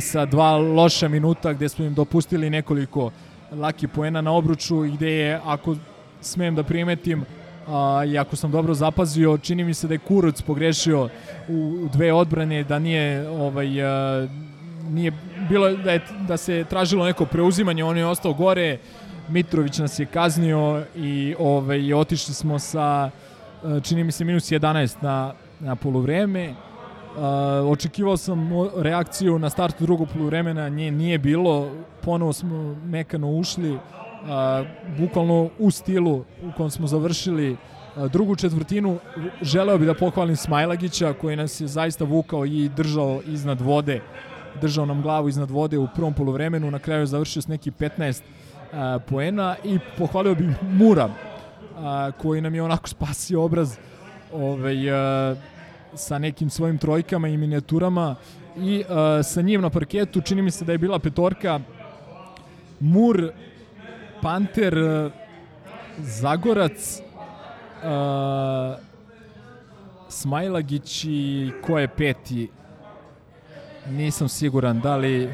[0.00, 3.10] sa dva loša minuta gde smo im dopustili nekoliko
[3.52, 5.76] laki poena na obruču i gde je, ako
[6.20, 7.24] smem da primetim,
[7.68, 11.08] a, i ako sam dobro zapazio, čini mi se da je Kuruc pogrešio
[11.48, 14.28] u, u dve odbrane, da nije ovaj, a,
[14.90, 15.12] nije
[15.48, 18.78] bilo da, je, da se tražilo neko preuzimanje, on je ostao gore,
[19.28, 23.10] Mitrović nas je kaznio i ovaj, otišli smo sa
[23.82, 25.32] čini mi se minus 11 na,
[25.64, 26.50] na polovreme.
[26.50, 31.70] Uh, očekivao sam reakciju na startu drugog poluvremena, nje nije bilo,
[32.02, 33.78] ponovo smo mekano ušli
[34.28, 34.64] a,
[34.98, 37.56] bukvalno u stilu u kom smo završili
[38.12, 38.98] drugu četvrtinu.
[39.42, 44.00] Želeo bi da pohvalim Smajlagića koji nas je zaista vukao i držao iznad vode
[44.60, 48.22] držao nam glavu iznad vode u prvom polovremenu, na kraju je završio s neki 15
[48.72, 51.08] a, poena i pohvalio bi Mura
[51.76, 53.76] a, koji nam je onako spasio obraz
[54.32, 55.34] ovaj, a,
[55.94, 58.16] sa nekim svojim trojkama i minijaturama
[58.56, 61.60] i a, sa njim na parketu čini mi se da je bila petorka
[62.80, 63.30] Mur,
[64.22, 64.74] Panter,
[65.98, 67.00] Zagorac,
[67.82, 68.76] a,
[70.08, 72.48] Smajlagić i ko je peti?
[73.90, 75.30] Nisam siguran da li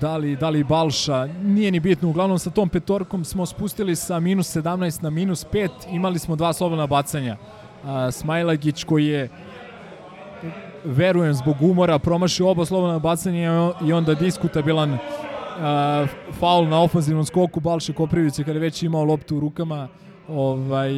[0.00, 4.20] da li, da li Balša, nije ni bitno, uglavnom sa tom petorkom smo spustili sa
[4.20, 7.36] minus 17 na minus 5, imali smo dva slobodna bacanja.
[7.84, 9.28] A, Smajlagić koji je
[10.84, 14.98] verujem zbog umora promašio oba slobodna bacanja i onda diskutabilan
[15.60, 16.06] a,
[16.38, 19.88] faul na ofanzivnom skoku Balše Koprivice kada je već imao loptu u rukama.
[20.28, 20.92] Ovaj,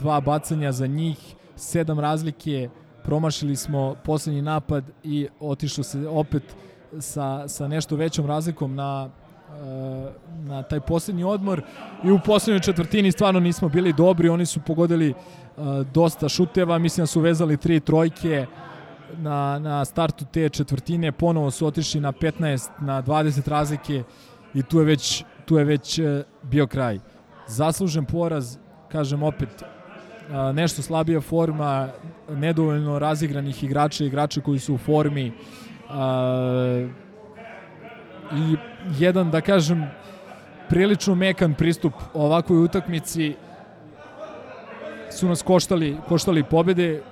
[0.00, 1.18] dva bacanja za njih
[1.56, 2.68] sedam razlike
[3.04, 6.42] promašili smo poslednji napad i otišlo se opet
[6.98, 9.10] sa, sa nešto većom razlikom na
[10.50, 11.62] na taj poslednji odmor
[12.04, 17.02] i u poslednjoj četvrtini stvarno nismo bili dobri, oni su pogodili uh, dosta šuteva, mislim
[17.02, 18.46] da su vezali tri trojke
[19.16, 24.02] na, na startu te četvrtine, ponovo su otišli na 15, na 20 razlike
[24.54, 26.06] i tu je već, tu je već uh,
[26.42, 26.98] bio kraj.
[27.46, 28.56] Zaslužen poraz,
[28.88, 31.88] kažem opet, uh, nešto slabija forma,
[32.28, 35.32] nedovoljno razigranih igrača, igrača koji su u formi,
[38.32, 38.56] i
[38.98, 39.84] jedan, da kažem,
[40.68, 43.34] prilično mekan pristup ovakvoj utakmici
[45.10, 47.02] su nas koštali, koštali pobede,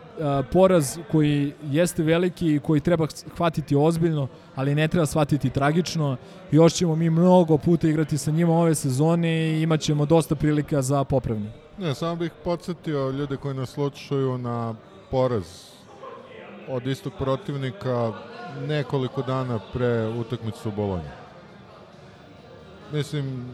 [0.52, 6.16] poraz koji jeste veliki i koji treba hvatiti ozbiljno, ali ne treba shvatiti tragično.
[6.50, 10.82] Još ćemo mi mnogo puta igrati sa njima ove sezone i imat ćemo dosta prilika
[10.82, 11.50] za popravni.
[11.78, 14.74] Ne, samo bih podsjetio ljude koji nas slučaju na
[15.10, 15.44] poraz
[16.68, 18.12] od istog protivnika
[18.66, 21.27] nekoliko dana pre utakmice u Bolonji.
[22.92, 23.46] Mislim,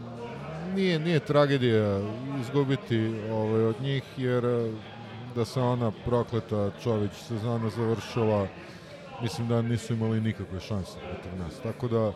[0.75, 1.99] nije, nije tragedija
[2.41, 4.71] izgubiti ovaj, od njih, jer eh,
[5.35, 8.47] da se ona prokleta Čović sezona završila,
[9.21, 11.59] mislim da nisu imali nikakve šanse protiv nas.
[11.63, 12.11] Tako da,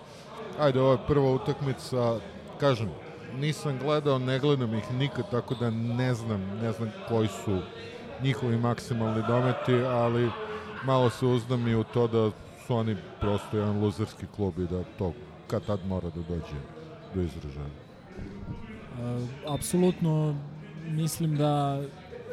[0.59, 2.19] ajde, ovo je prva utakmica,
[2.59, 2.89] kažem,
[3.35, 7.59] nisam gledao, ne gledam ih nikad, tako da ne znam, ne znam koji su
[8.23, 10.31] njihovi maksimalni dometi, ali
[10.85, 12.31] malo se uzdam i u to da
[12.67, 15.13] su oni prosto jedan luzerski klub i da to
[15.47, 16.78] kad tad mora da dođe
[17.15, 17.67] do izražaja.
[19.47, 20.35] Apsolutno
[20.87, 21.81] mislim da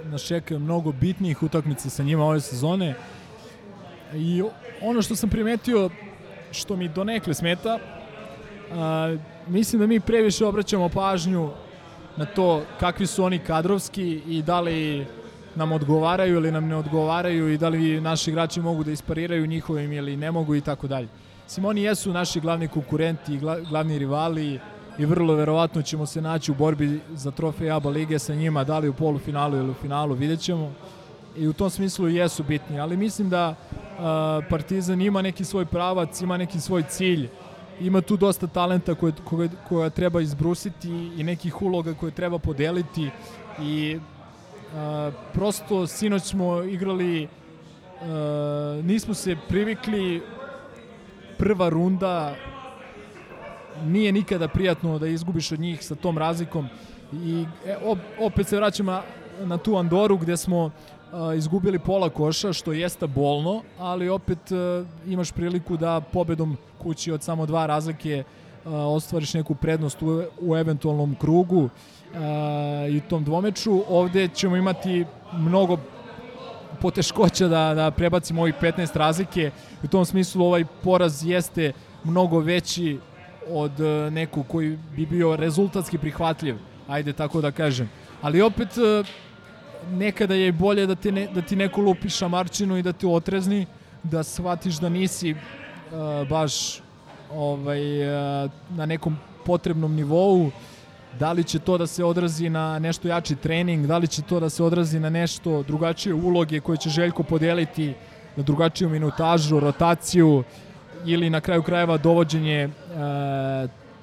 [0.05, 2.95] nas čekaju mnogo bitnijih utakmica sa njima ove sezone
[4.15, 4.43] i
[4.83, 5.91] ono što sam primetio
[6.53, 7.79] što mi donekle smeta
[8.73, 9.17] a,
[9.49, 11.51] mislim da mi previše obraćamo pažnju
[12.17, 15.07] na to kakvi su oni kadrovski i da li
[15.55, 19.93] nam odgovaraju ili nam ne odgovaraju i da li naši igrači mogu da ispariraju njihovim
[19.93, 21.09] ili ne mogu i tako dalje.
[21.49, 24.61] Sim, oni jesu naši glavni konkurenti i glavni rivali
[24.99, 28.79] i vrlo verovatno ćemo se naći u borbi za trofej ABA lige sa njima, da
[28.79, 30.73] li u polufinalu ili u finalu, vidjet ćemo.
[31.37, 33.55] I u tom smislu jesu bitni, ali mislim da
[34.51, 37.29] Partizan ima neki svoj pravac, ima neki svoj cilj,
[37.81, 43.11] ima tu dosta talenta koje, koje, koja treba izbrusiti i nekih uloga koje treba podeliti
[43.63, 47.29] i uh, prosto sinoć smo igrali
[48.83, 50.23] nismo se privikli
[51.39, 52.35] prva runda
[53.85, 56.69] nije nikada prijatno da izgubiš od njih sa tom razlikom
[57.13, 57.77] i e,
[58.21, 59.01] opet se vraćamo
[59.45, 60.71] na tu Andoru gde smo
[61.13, 67.13] a, izgubili pola koša, što jeste bolno, ali opet a, imaš priliku da pobedom kući
[67.13, 68.25] od samo dva razlike
[68.65, 71.69] ostvariš neku prednost u, u eventualnom krugu
[72.91, 73.83] i tom dvomeču.
[73.89, 75.79] Ovde ćemo imati mnogo
[76.77, 79.51] poteškoća da, da prebacimo ovih 15 razlike.
[79.83, 81.73] U tom smislu ovaj poraz jeste
[82.05, 82.99] mnogo veći
[83.49, 86.57] od e, nekog koji bi bio rezultatski prihvatljiv,
[86.89, 87.91] ajde tako da kažem.
[88.23, 89.05] Ali opet e,
[89.91, 93.67] nekada je bolje da, te ne, da ti neko lupi šamarčinu i da te otrezni,
[94.03, 96.81] da shvatiš da nisi uh, baš
[97.35, 100.51] ovaj, uh, na nekom potrebnom nivou,
[101.19, 104.41] da li će to da se odrazi na nešto jači trening, da li će to
[104.41, 107.95] da se odrazi na nešto drugačije uloge koje će Željko podeliti
[108.37, 110.45] na drugačiju minutažu, rotaciju,
[111.07, 112.69] ili na kraju krajeva dovođenje e,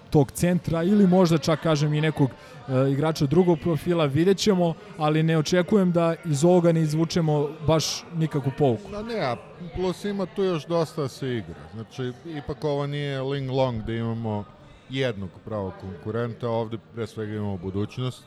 [0.09, 5.23] tog centra ili možda čak kažem i nekog e, igrača drugog profila, vidjet ćemo, ali
[5.23, 8.91] ne očekujem da iz ovoga ne izvučemo baš nikakvu pouku.
[8.91, 9.35] Da ne, a
[9.75, 11.59] plus ima tu još dosta da se igra.
[11.73, 14.43] Znači, ipak ovo nije Ling Long da imamo
[14.89, 18.23] jednog pravog konkurenta, ovde pre svega imamo budućnost.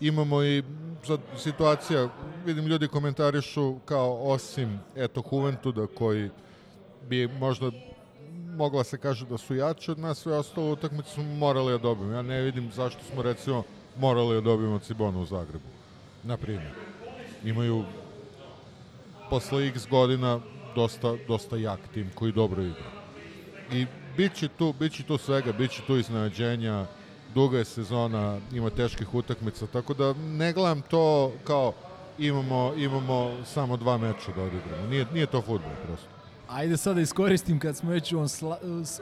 [0.00, 0.62] Imamo i
[1.06, 2.08] sad situacija,
[2.44, 6.30] vidim ljudi komentarišu kao osim eto Juventuda koji
[7.08, 7.70] bi možda
[8.56, 12.12] mogla se kaže da su jači od nas, sve ostalo utakmice smo morali da dobijemo.
[12.12, 13.62] Ja ne vidim zašto smo recimo
[13.96, 15.68] morali da dobijemo Cibonu u Zagrebu.
[16.22, 16.72] Na primjer.
[17.44, 17.84] Imaju
[19.30, 20.40] posle x godina
[20.74, 22.90] dosta, dosta jak tim koji dobro igra.
[23.72, 23.86] I
[24.18, 26.86] bit će tu, bit će tu svega, bit će tu iznenađenja,
[27.34, 31.72] duga je sezona, ima teških utakmica, tako da ne gledam to kao
[32.18, 34.86] imamo, imamo samo dva meča da odigramo.
[34.90, 36.06] Nije, nije to futbol prosto.
[36.48, 38.20] Ajde sad da iskoristim kad smo već u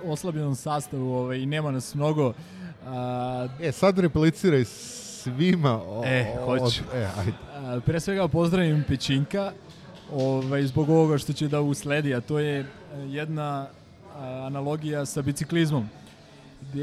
[0.05, 2.33] oslabljenom sastavu ovaj, i nema nas mnogo.
[2.87, 5.83] A, E, sad repliciraj svima.
[5.87, 6.65] O, E, hoću.
[6.65, 7.33] Od, e, ajde.
[7.55, 9.53] a, pre svega pozdravim Pećinka
[10.13, 12.67] ovaj, zbog ovoga što će da usledi, a to je
[13.07, 13.67] jedna
[14.47, 15.89] analogija sa biciklizmom.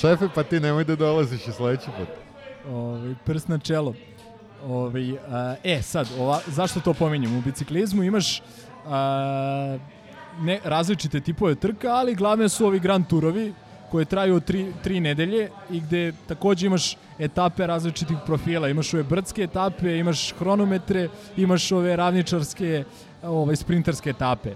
[0.00, 2.08] Šefe, pa ti nemoj da dolaziš i sledeći put.
[2.68, 3.94] ovaj, prst na čelo.
[4.66, 7.38] Ovaj, a, e, sad, ova, zašto to pominjem?
[7.38, 8.42] U biciklizmu imaš
[8.86, 9.78] a,
[10.40, 13.54] ne, različite tipove trka, ali glavne su ovi grand turovi
[13.90, 18.68] koje traju tri, tri nedelje i gde takođe imaš etape različitih profila.
[18.68, 22.84] Imaš ove brdske etape, imaš hronometre, imaš ove ravničarske,
[23.26, 24.54] ovaj, sprinterske etape.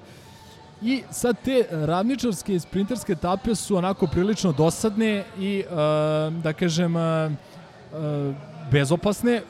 [0.83, 6.97] I sad te ravničarske i sprinterske etape su onako prilično dosadne i, uh, da kažem,
[6.97, 8.35] uh, uh,
[8.71, 9.43] bezopasne,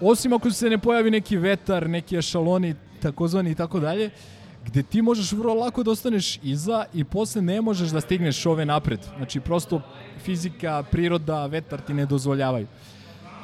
[0.00, 4.10] osim ako se ne pojavi neki vetar, neki ešaloni, takozvani i tako dalje,
[4.66, 8.64] gde ti možeš vrlo lako da ostaneš iza i posle ne možeš da stigneš ove
[8.64, 9.00] napred.
[9.16, 9.80] Znači, prosto
[10.24, 12.66] fizika, priroda, vetar ti ne dozvoljavaju.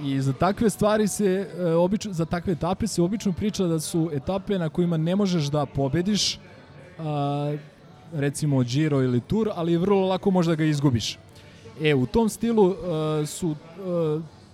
[0.02, 4.10] I za takve stvari se, e, obično, za takve etape se obično priča da su
[4.12, 6.38] etape na kojima ne možeš da pobediš,
[8.12, 11.18] recimo Giro ili Tour, ali vrlo lako možda ga izgubiš.
[11.82, 12.76] E, u tom stilu uh,
[13.26, 13.56] su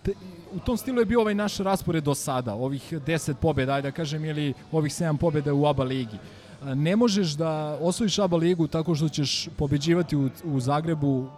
[0.03, 0.13] te,
[0.55, 3.97] u tom stilu je bio ovaj naš raspored do sada, ovih 10 pobjeda, ajde da
[3.97, 6.19] kažem, ili ovih 7 pobjeda u ABA ligi.
[6.65, 11.29] Ne možeš da osvojiš ABA ligu tako što ćeš pobeđivati u, u Zagrebu,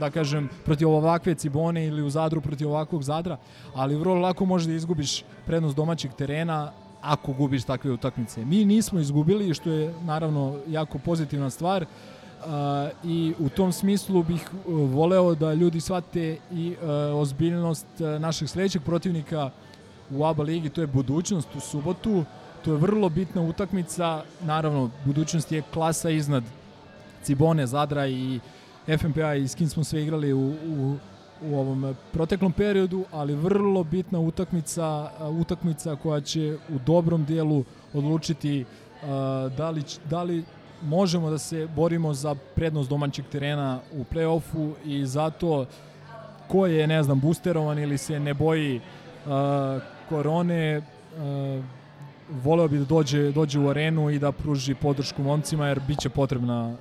[0.00, 3.36] da kažem, protiv ovakve Cibone ili u Zadru protiv ovakvog Zadra,
[3.74, 6.72] ali vrlo lako možeš da izgubiš prednost domaćeg terena
[7.02, 8.44] ako gubiš takve utakmice.
[8.44, 11.86] Mi nismo izgubili, što je naravno jako pozitivna stvar,
[12.36, 12.52] Uh,
[13.04, 18.48] i u tom smislu bih uh, voleo da ljudi shvate i uh, ozbiljnost uh, našeg
[18.48, 19.50] sledećeg protivnika
[20.10, 22.24] u ABA ligi, to je budućnost u subotu.
[22.64, 26.44] To je vrlo bitna utakmica, naravno budućnost je klasa iznad
[27.22, 28.40] Cibone, Zadra i
[28.86, 30.96] FNPA i s kim smo sve igrali u, u,
[31.42, 35.10] u ovom proteklom periodu, ali vrlo bitna utakmica,
[35.40, 37.64] utakmica koja će u dobrom dijelu
[37.94, 38.64] odlučiti
[39.02, 40.44] a, da li, da li
[40.82, 45.66] možemo da se borimo za prednost domaćeg terena u play-offu i zato
[46.48, 48.80] ko je, ne znam, boosterovan ili se ne boji
[49.26, 49.78] a,
[50.08, 50.82] korone,
[51.18, 51.62] a,
[52.30, 56.08] voleo bi da dođe, dođe u arenu i da pruži podršku momcima jer bit će
[56.08, 56.76] potrebna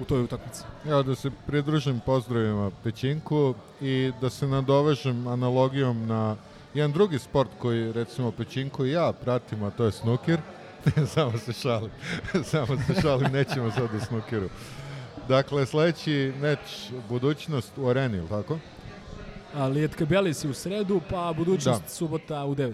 [0.00, 0.62] u toj utakmici.
[0.86, 6.36] Evo da se pridružim pozdravima Pećinku i da se nadovežem analogijom na
[6.74, 10.38] jedan drugi sport koji recimo Pećinku i ja pratim, a to je snukir.
[11.14, 11.90] Samo se šalim.
[12.50, 14.48] Samo se šalim, nećemo sad o snukiru.
[15.28, 16.58] Dakle, sledeći meč
[17.08, 18.58] budućnost u areni, ili tako?
[19.54, 21.88] A Lijetka Belis je u sredu, pa budućnost Da.
[21.88, 22.72] subota u 9.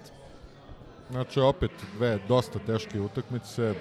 [1.10, 3.74] Znači, opet dve dosta teške utakmice.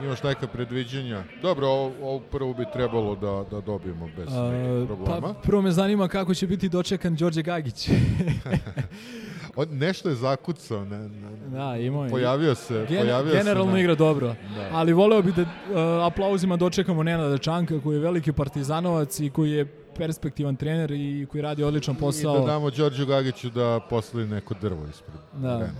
[0.00, 1.24] Imaš neka predviđenja?
[1.42, 5.34] Dobro, ovo, ovo prvo bi trebalo da, da dobijemo bez nekih problema.
[5.34, 7.88] pa prvo me zanima kako će biti dočekan Đorđe Gagić.
[9.56, 12.10] On, nešto je zakucao, ne, ne, da, imao je.
[12.10, 14.26] Pojavio se, Gen- pojavio se generalno na- igra dobro,
[14.56, 14.68] Da.
[14.72, 15.48] ali voleo bi da uh,
[16.06, 19.64] aplauzima dočekamo Nenada Čanka koji je veliki partizanovac i koji je
[19.96, 22.36] perspektivan trener i koji radi odličan posao.
[22.36, 25.16] I da damo Đorđu Gagiću da posli neko drvo ispred.
[25.32, 25.48] Da.
[25.50, 25.70] arene,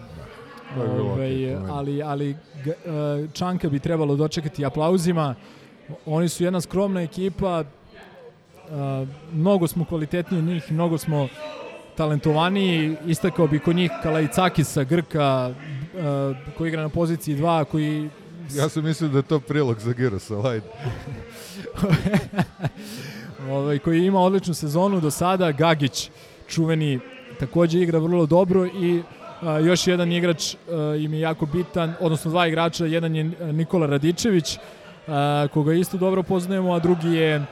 [0.84, 2.36] Bilo Ovaj, ali ali uh,
[3.32, 5.34] Čanka bi trebalo dočekati aplauzima.
[6.06, 7.60] Oni su jedna skromna ekipa.
[7.60, 11.28] Uh, mnogo smo kvalitetniji od njih, mnogo smo
[11.96, 12.96] talentovaniji.
[13.06, 18.10] Istakao bi kod njih Kalajcakisa, Grka, uh, koji igra na poziciji 2, koji
[18.54, 20.66] Ja sam mislio da je to prilog za Girosa, ali ajde.
[23.50, 26.10] ovaj, koji ima odličnu sezonu do sada, Gagić,
[26.48, 27.00] čuveni,
[27.40, 29.02] takođe igra vrlo dobro i
[29.64, 34.58] još jedan igrač a, im je jako bitan, odnosno dva igrača, jedan je Nikola Radičević,
[35.08, 37.44] a, koga isto dobro poznajemo, a drugi je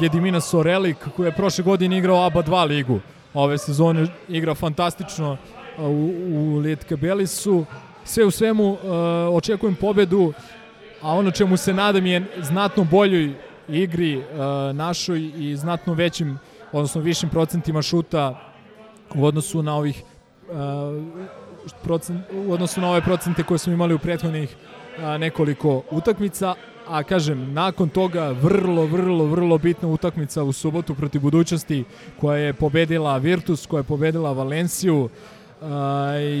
[0.00, 3.00] Gedimina Sorelik, koji je prošle godine igrao ABA 2 ligu.
[3.34, 5.36] Ove sezone igra fantastično
[5.78, 7.64] u, u Lijetka Belisu.
[8.04, 8.76] Sve u svemu
[9.32, 10.32] očekujem pobedu,
[11.02, 13.34] a ono čemu se nadam je znatno boljoj
[13.68, 14.24] igri uh,
[14.76, 16.38] našoj i znatno većim,
[16.72, 18.52] odnosno višim procentima šuta
[19.14, 20.15] u odnosu na ovih uh,
[21.82, 26.54] procent, u odnosu na ove procente koje smo imali u prethodnih uh, nekoliko utakmica,
[26.88, 31.84] a kažem, nakon toga vrlo, vrlo, vrlo bitna utakmica u subotu protiv budućnosti
[32.20, 35.10] koja je pobedila Virtus, koja je pobedila Valenciju uh,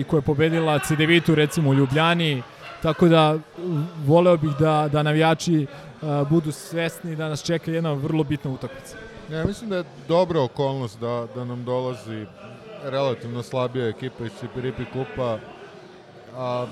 [0.00, 2.42] i koja je pobedila Cedevitu recimo u Ljubljani,
[2.82, 3.38] tako da
[4.06, 5.66] voleo bih da, da navijači
[6.02, 8.96] uh, budu svesni da nas čeka jedna vrlo bitna utakmica.
[9.32, 12.26] Ja mislim da je dobra okolnost da, da nam dolazi
[12.82, 15.38] relativno slabija ekipa iz Cipiripi kupa,
[16.36, 16.66] a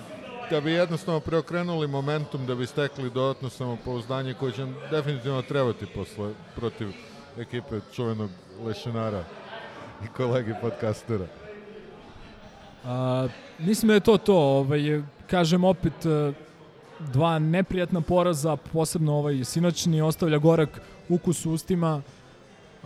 [0.51, 6.33] da bi jednostavno preokrenuli momentum, da bi stekli dodatno samopouzdanje koje će definitivno trebati posle,
[6.57, 6.89] protiv
[7.39, 8.31] ekipe čuvenog
[8.67, 9.25] lešinara
[10.05, 11.27] i kolegi podcastera.
[12.85, 13.29] A,
[13.59, 14.37] mislim da je to to.
[14.37, 16.33] Ovaj, kažem opet, e,
[17.13, 22.03] dva neprijatna poraza, posebno ovaj sinoćni, ostavlja gorak ukus u ustima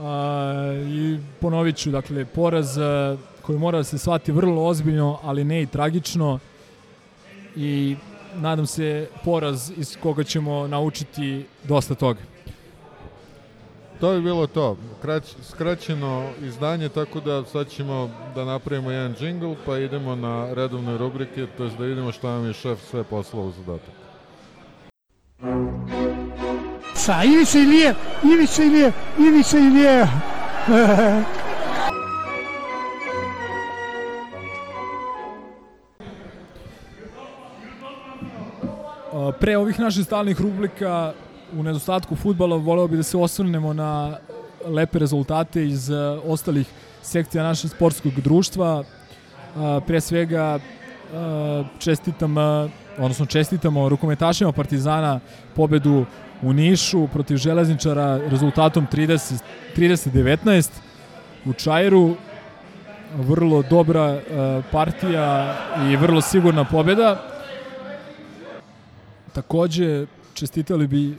[0.00, 2.78] a, i ponovit ću, dakle, poraz
[3.42, 6.38] koji mora da se shvati vrlo ozbiljno, ali ne i tragično
[7.56, 7.96] i
[8.34, 12.20] nadam se poraz iz koga ćemo naučiti dosta toga.
[14.00, 14.76] To bi bilo to.
[15.02, 20.98] Krać, skraćeno izdanje, tako da sad ćemo da napravimo jedan džingl, pa idemo na redovne
[20.98, 24.07] rubrike, to je da vidimo šta nam je šef sve poslao u zadatak.
[27.08, 30.00] Sa Ivica Ilije, Ivica Ilije, Ivica Ilije.
[39.12, 41.12] A, Pre ovih naših stalnih rubrika
[41.58, 44.18] u nedostatku futbala voleo bi da se osvrnemo na
[44.66, 46.66] lepe rezultate iz uh, ostalih
[47.02, 48.84] sekcija našeg sportskog društva.
[49.86, 55.20] Pre svega uh, čestitam, uh, odnosno čestitamo rukometašima Partizana
[55.54, 56.04] pobedu
[56.42, 59.38] u Nišu protiv železničara rezultatom 30,
[59.76, 60.70] 30-19
[61.44, 62.14] u Čajru.
[63.16, 65.56] Vrlo dobra uh, partija
[65.90, 67.22] i vrlo sigurna pobeda.
[69.32, 71.16] Takođe, čestitali bi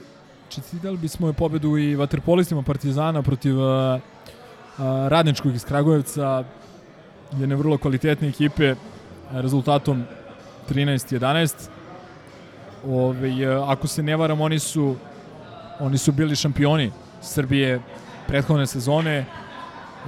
[0.48, 4.00] čestitali bismo je pobedu i vaterpolistima Partizana protiv uh, uh,
[5.08, 6.44] Radničkog iz Kragujevca,
[7.38, 8.74] jedne vrlo kvalitetne ekipe
[9.30, 10.04] rezultatom
[10.70, 11.54] 13-11.
[12.86, 13.30] Ove,
[13.66, 14.96] ako se ne varam, oni su
[15.80, 16.92] oni su bili šampioni
[17.22, 17.80] Srbije
[18.26, 19.24] prethodne sezone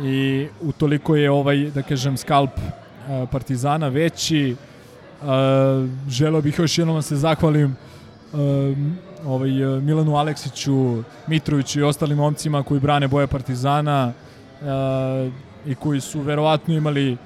[0.03, 4.57] i utoliko je ovaj, da kažem, skalp uh, Partizana veći.
[5.23, 5.29] Uh,
[6.09, 7.77] želeo bih još jednom da se zahvalim
[8.33, 8.39] uh,
[9.27, 9.51] ovaj,
[9.81, 14.13] Milanu Aleksiću, Mitroviću i ostalim momcima koji brane boje Partizana
[14.61, 15.33] uh,
[15.67, 17.17] i koji su verovatno imali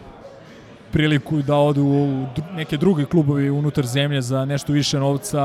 [0.96, 5.40] priliku da odu u neke druge klubovi unutar zemlje za nešto više novca,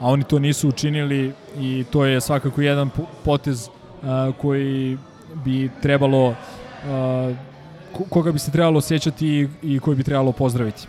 [0.00, 2.90] a oni to nisu učinili i to je svakako jedan
[3.24, 4.98] potez uh, koji
[5.44, 6.36] bi trebalo uh,
[8.10, 10.86] koga bi se trebalo osjećati i koji bi trebalo pozdraviti.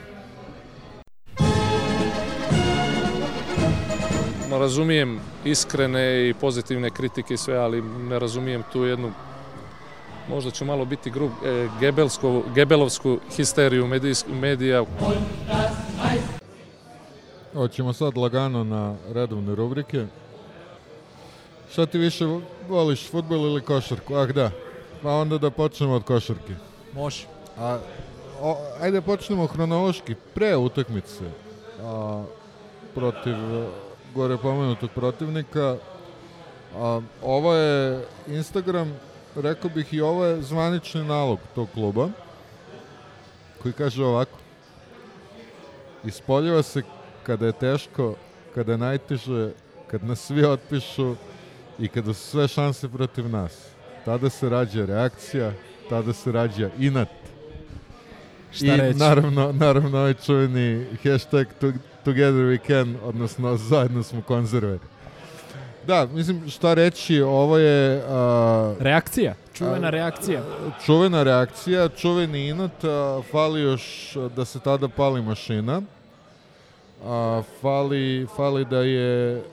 [4.59, 9.11] razumijem iskrene i pozitivne kritike i sve, ali ne razumijem tu jednu
[10.29, 14.85] možda ću malo biti grub, e, gebelsko, gebelovsku histeriju medijsk, medija.
[17.53, 20.05] Hoćemo sad lagano na redovne rubrike.
[21.71, 22.25] Šta ti više
[22.69, 24.15] voliš, futbol ili košarku?
[24.15, 24.51] Ah da,
[25.03, 26.53] pa onda da počnemo od košarke.
[26.93, 27.25] Može.
[27.59, 27.79] A,
[28.41, 31.23] o, ajde počnemo hronološki, pre utakmice
[31.83, 32.23] a,
[32.95, 33.35] protiv
[34.15, 35.77] gore pomenutog protivnika.
[36.77, 38.93] A, ovo je Instagram,
[39.35, 42.09] rekao bih i ovo je zvanični nalog tog kluba,
[43.61, 44.37] koji kaže ovako.
[46.05, 46.81] Ispoljava se
[47.23, 48.15] kada je teško,
[48.55, 49.51] kada je najteže,
[49.87, 51.15] kad nas svi otpišu
[51.79, 53.67] i kada su sve šanse protiv nas.
[54.05, 55.51] Tada se rađa reakcija,
[55.89, 57.09] tada se rađa inat.
[58.51, 58.99] Šta I reći?
[58.99, 61.71] naravno, naravno ovaj čuveni hashtag to,
[62.05, 64.79] Together we can, odnosno zajedno smo konzerve.
[65.87, 68.03] Da, mislim, šta reći, ovo je...
[68.09, 70.41] A, reakcija, čuvena a, reakcija.
[70.85, 75.81] Čuvena reakcija, čuveni inat, a, fali još da se tada pali mašina.
[77.05, 79.43] A, fali, fali da je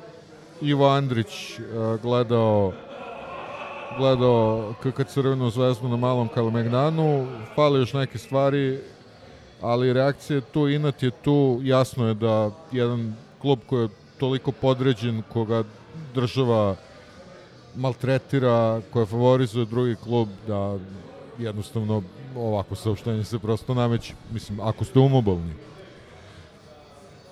[0.61, 2.73] Ivo Andrić a, gledao
[3.99, 8.79] gledao KK Crvenu zvezdu na malom Kalemegdanu, fali još neke stvari,
[9.61, 14.53] ali reakcija je tu, inat je tu, jasno je da jedan klub koji je toliko
[14.53, 15.65] podređen, koga
[16.15, 16.77] država
[17.75, 20.79] maltretira, koja favorizuje drugi klub, da
[21.39, 22.03] jednostavno
[22.37, 24.15] ovako saopštenje se prosto nameće.
[24.33, 25.53] Mislim, ako ste umobolni.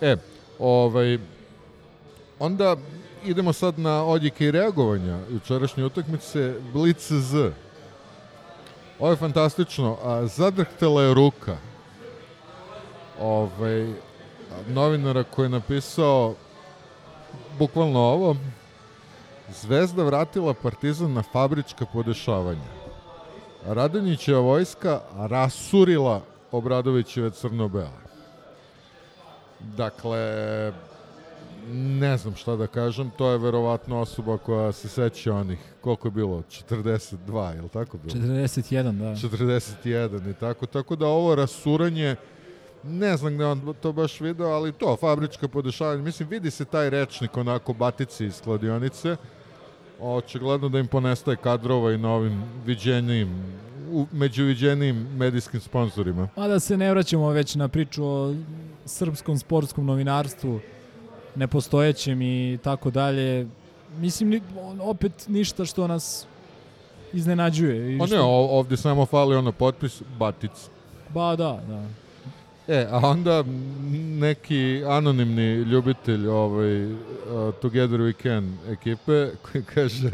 [0.01, 0.17] E,
[0.59, 1.19] ovaj,
[2.39, 2.77] onda
[3.25, 7.53] idemo sad na odjike i reagovanja jučerašnje utakmice Blitz Z.
[8.99, 9.97] Ovo je fantastično.
[10.05, 11.57] A, zadrhtela je ruka
[13.21, 13.93] ovaj,
[14.69, 16.35] novinara koji je napisao
[17.59, 18.37] bukvalno ovo
[19.53, 22.71] Zvezda vratila Partizan na fabrička podešavanja.
[23.67, 26.23] Radonjićeva vojska rasurila
[26.53, 28.01] Obradovićeve crno-bele.
[29.61, 30.73] Dakle,
[31.73, 36.13] ne znam šta da kažem, to je verovatno osoba koja se seća onih, koliko je
[36.13, 38.15] bilo, 42, je li tako bilo?
[38.15, 39.29] 41, da.
[39.29, 42.17] 41 i tako, tako da ovo rasuranje,
[42.83, 46.91] ne znam gde on to baš video, ali to, fabrička podešavanja, mislim, vidi se taj
[46.91, 49.17] rečnik onako batici iz kladionice,
[50.03, 53.29] očigledno da im ponestaje kadrova i na ovim viđenijim,
[53.91, 56.29] u, među viđenijim medijskim sponsorima.
[56.37, 58.35] A da se ne vraćamo već na priču o
[58.85, 60.61] srpskom sportskom novinarstvu,
[61.35, 63.47] nepostojećem i tako dalje.
[63.93, 64.41] Mislim,
[64.81, 66.27] opet ništa što nas
[67.13, 67.95] iznenađuje.
[67.95, 70.51] I Pa što- ne, o- ovdje samo fali ono potpis Batic.
[71.09, 71.85] Ba da, da.
[72.71, 73.45] E, a onda
[74.21, 76.95] neki anonimni ljubitelj ovaj, uh,
[77.63, 80.11] Together We Can ekipe koji kaže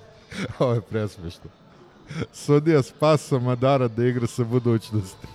[0.58, 1.50] ovo je presmešno.
[2.32, 5.26] Sudija spasa Madara da igra sa budućnosti.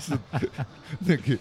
[1.08, 1.36] Neki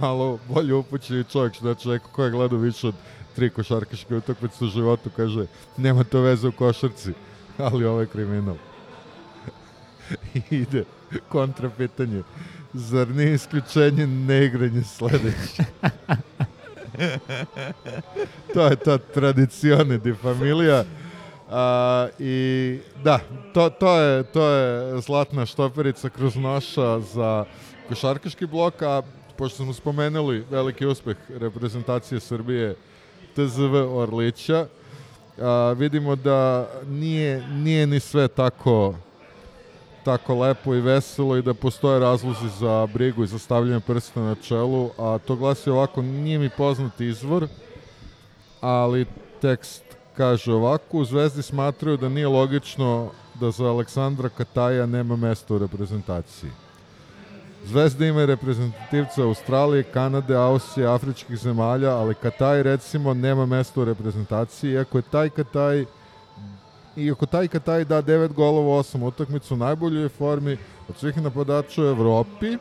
[0.00, 2.94] malo bolje upućeni čovjek, znači neko ko je gledao više od
[3.34, 7.12] tri košarkaške utakmice u životu, kaže nema to veze u košarci,
[7.58, 8.56] ali ovo je kriminal.
[10.34, 10.84] I ide
[11.28, 12.22] kontra pitanje.
[12.74, 15.64] Zar nije isključenje neigranje sledeće?
[18.54, 20.84] to je ta tradicione di familija.
[21.50, 23.20] A, I da,
[23.54, 27.44] to, to, je, to je zlatna štoperica kroz noša za
[27.88, 29.02] košarkaški blok, a
[29.36, 32.74] pošto smo spomenuli veliki uspeh reprezentacije Srbije
[33.34, 34.66] TZV Orlića,
[35.38, 38.94] a, vidimo da nije, nije ni sve tako
[40.04, 44.34] tako lepo i veselo i da postoje razlozi za brigu i za stavljanje prsta na
[44.34, 47.46] čelu, a to glasi ovako, nije mi poznat izvor,
[48.60, 49.06] ali
[49.40, 49.82] tekst
[50.16, 55.58] kaže ovako, u Zvezdi smatraju da nije logično da za Aleksandra Kataja nema mesta u
[55.58, 56.50] reprezentaciji.
[57.64, 64.72] Zvezda ima reprezentativca Australije, Kanade, Austrije, afričkih zemalja, ali Kataj recimo nema mesta u reprezentaciji,
[64.72, 65.84] iako je taj Kataj
[66.96, 70.56] iako taj Kataj da 9 golova u 8 utakmicu u najboljoj formi
[70.88, 72.56] od svih napadača u Evropi,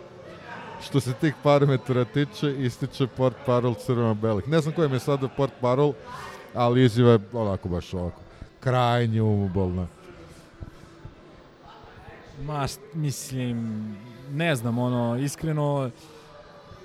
[0.82, 4.48] što se tih parametara tiče, ističe port parol crveno-belih.
[4.48, 5.94] Ne znam kojem je sada port parol,
[6.54, 8.22] ali izjava je onako baš ovako.
[8.60, 9.88] Krajnje umobolna.
[12.46, 13.88] Ma, mislim,
[14.32, 15.90] ne znam, ono, iskreno,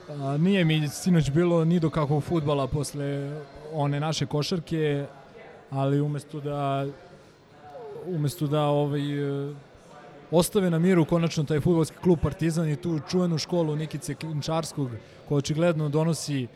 [0.09, 3.41] a, nije mi sinoć bilo ni do kakvog futbala posle
[3.73, 5.07] one naše košarke,
[5.71, 6.87] ali umesto da
[8.07, 9.55] umesto da ovaj, e,
[10.31, 14.91] ostave na miru konačno taj futbolski klub Partizan i tu čuvenu školu Nikice Klinčarskog
[15.29, 16.47] koja očigledno donosi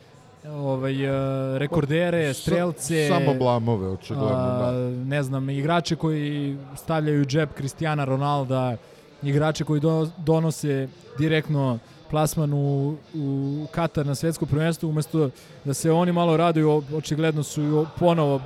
[0.49, 4.91] ovaj, e, rekordere, strelce, samo blamove, očigledno, a, da.
[4.91, 8.77] ne znam, igrače koji stavljaju džep Cristiana Ronalda,
[9.23, 10.89] igrače koji do, donose
[11.19, 11.79] direktno
[12.11, 15.31] plasman u, u Katar na svetsko prvenstvo, umesto
[15.65, 18.41] da se oni malo raduju, očigledno su ponovo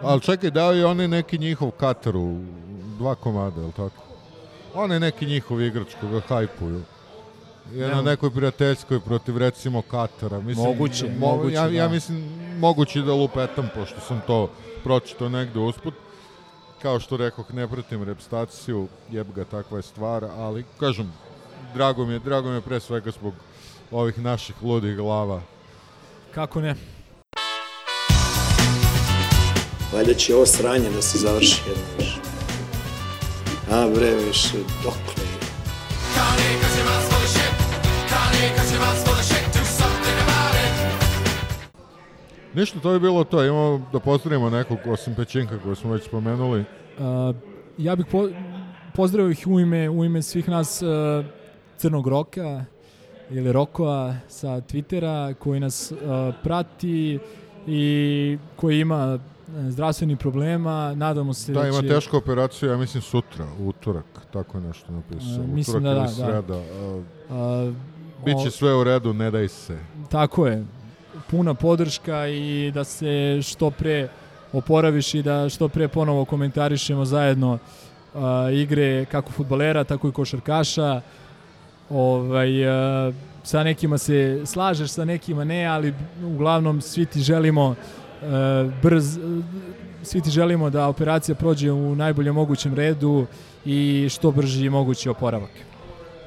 [0.00, 2.36] Ali čekaj, dao je onaj neki njihov Kataru
[2.98, 4.02] dva komada, je li tako?
[4.74, 6.82] On je neki njihov igrač koga hajpuju.
[7.72, 8.02] Je na Ne.
[8.02, 10.40] nekoj prijateljskoj protiv recimo Katara.
[10.40, 11.88] Mislim, Moguće, mo- moguće, ja, ja da.
[11.88, 12.24] mislim,
[12.58, 14.50] moguće da lupetam, pošto sam to
[14.84, 15.94] pročitao negde usput.
[16.82, 21.12] Kao što rekoh, ne pratim repstaciju, jeb ga takva je stvar, ali kažem,
[21.74, 23.34] drago mi je, drago mi je pre svega zbog
[23.90, 25.42] ovih naših ludih glava.
[26.30, 26.74] Kako ne?
[29.92, 32.18] Valjda će ovo sranje da se završi jedno više.
[33.70, 35.38] A bre, više, dokle je?
[42.54, 43.44] Ništa, to je bilo to.
[43.44, 46.60] Imamo da pozdravimo nekog osim Pećinka koje smo već spomenuli.
[46.60, 47.36] Uh,
[47.78, 48.28] ja bih po,
[48.94, 50.88] pozdravio ih u ime, u ime svih nas uh,
[51.76, 52.64] Crnog Roka
[53.30, 55.98] ili Rokova sa Twittera koji nas uh,
[56.42, 57.18] prati
[57.66, 59.18] i koji ima
[59.68, 60.94] zdravstvenih problema.
[60.94, 61.88] Nadamo se Da, ima će...
[61.88, 65.44] tešku operaciju, ja mislim sutra, utorak, tako je nešto napisao.
[65.44, 66.32] E, mislim utorak da ili da, da.
[66.32, 66.54] sreda.
[66.54, 67.72] a, A,
[68.24, 69.78] Biće sve u redu, ne daj se.
[70.10, 70.64] Tako je.
[71.30, 74.08] Puna podrška i da se što pre
[74.52, 77.52] oporaviš i da što pre ponovo komentarišemo zajedno
[78.14, 78.20] uh,
[78.52, 81.00] igre kako futbolera, tako i košarkaša.
[81.90, 82.68] Ovaj,
[83.08, 85.94] uh, sa nekima se slažeš, sa nekima ne, ali
[86.24, 87.76] uglavnom svi ti želimo uh,
[88.82, 89.18] brz,
[90.02, 93.26] svi ti želimo da operacija prođe u najboljem mogućem redu
[93.64, 95.50] i što brži mogući oporavak.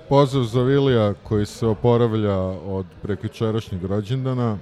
[0.10, 4.58] Pozdrav za Vilija koji se oporavlja od prekjučerašnjeg rođendana.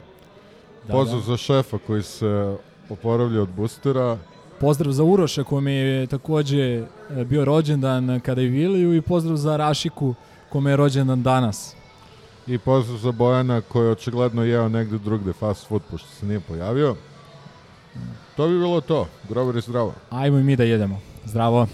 [0.87, 1.25] Da, Pozdrav da.
[1.25, 2.55] za šefa koji se
[2.89, 4.17] oporavlja od boostera.
[4.59, 6.85] Pozdrav za Uroša kome je takođe e,
[7.25, 10.13] bio rođendan kada je Viliju i pozdrav za Rašiku
[10.49, 11.75] kome je rođendan danas.
[12.47, 16.39] I pozdrav za Bojana koji je očigledno jeo negde drugde fast food pošto se nije
[16.39, 16.95] pojavio.
[18.35, 19.07] To bi bilo to.
[19.29, 19.93] Grover je zdravo.
[20.09, 21.01] Ajmo i mi da jedemo.
[21.25, 21.67] Zdravo.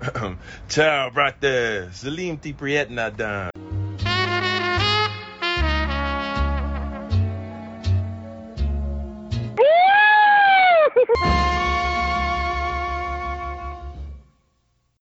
[0.68, 1.88] Ciao, brate.
[1.92, 3.50] Salim ti prijetna dan.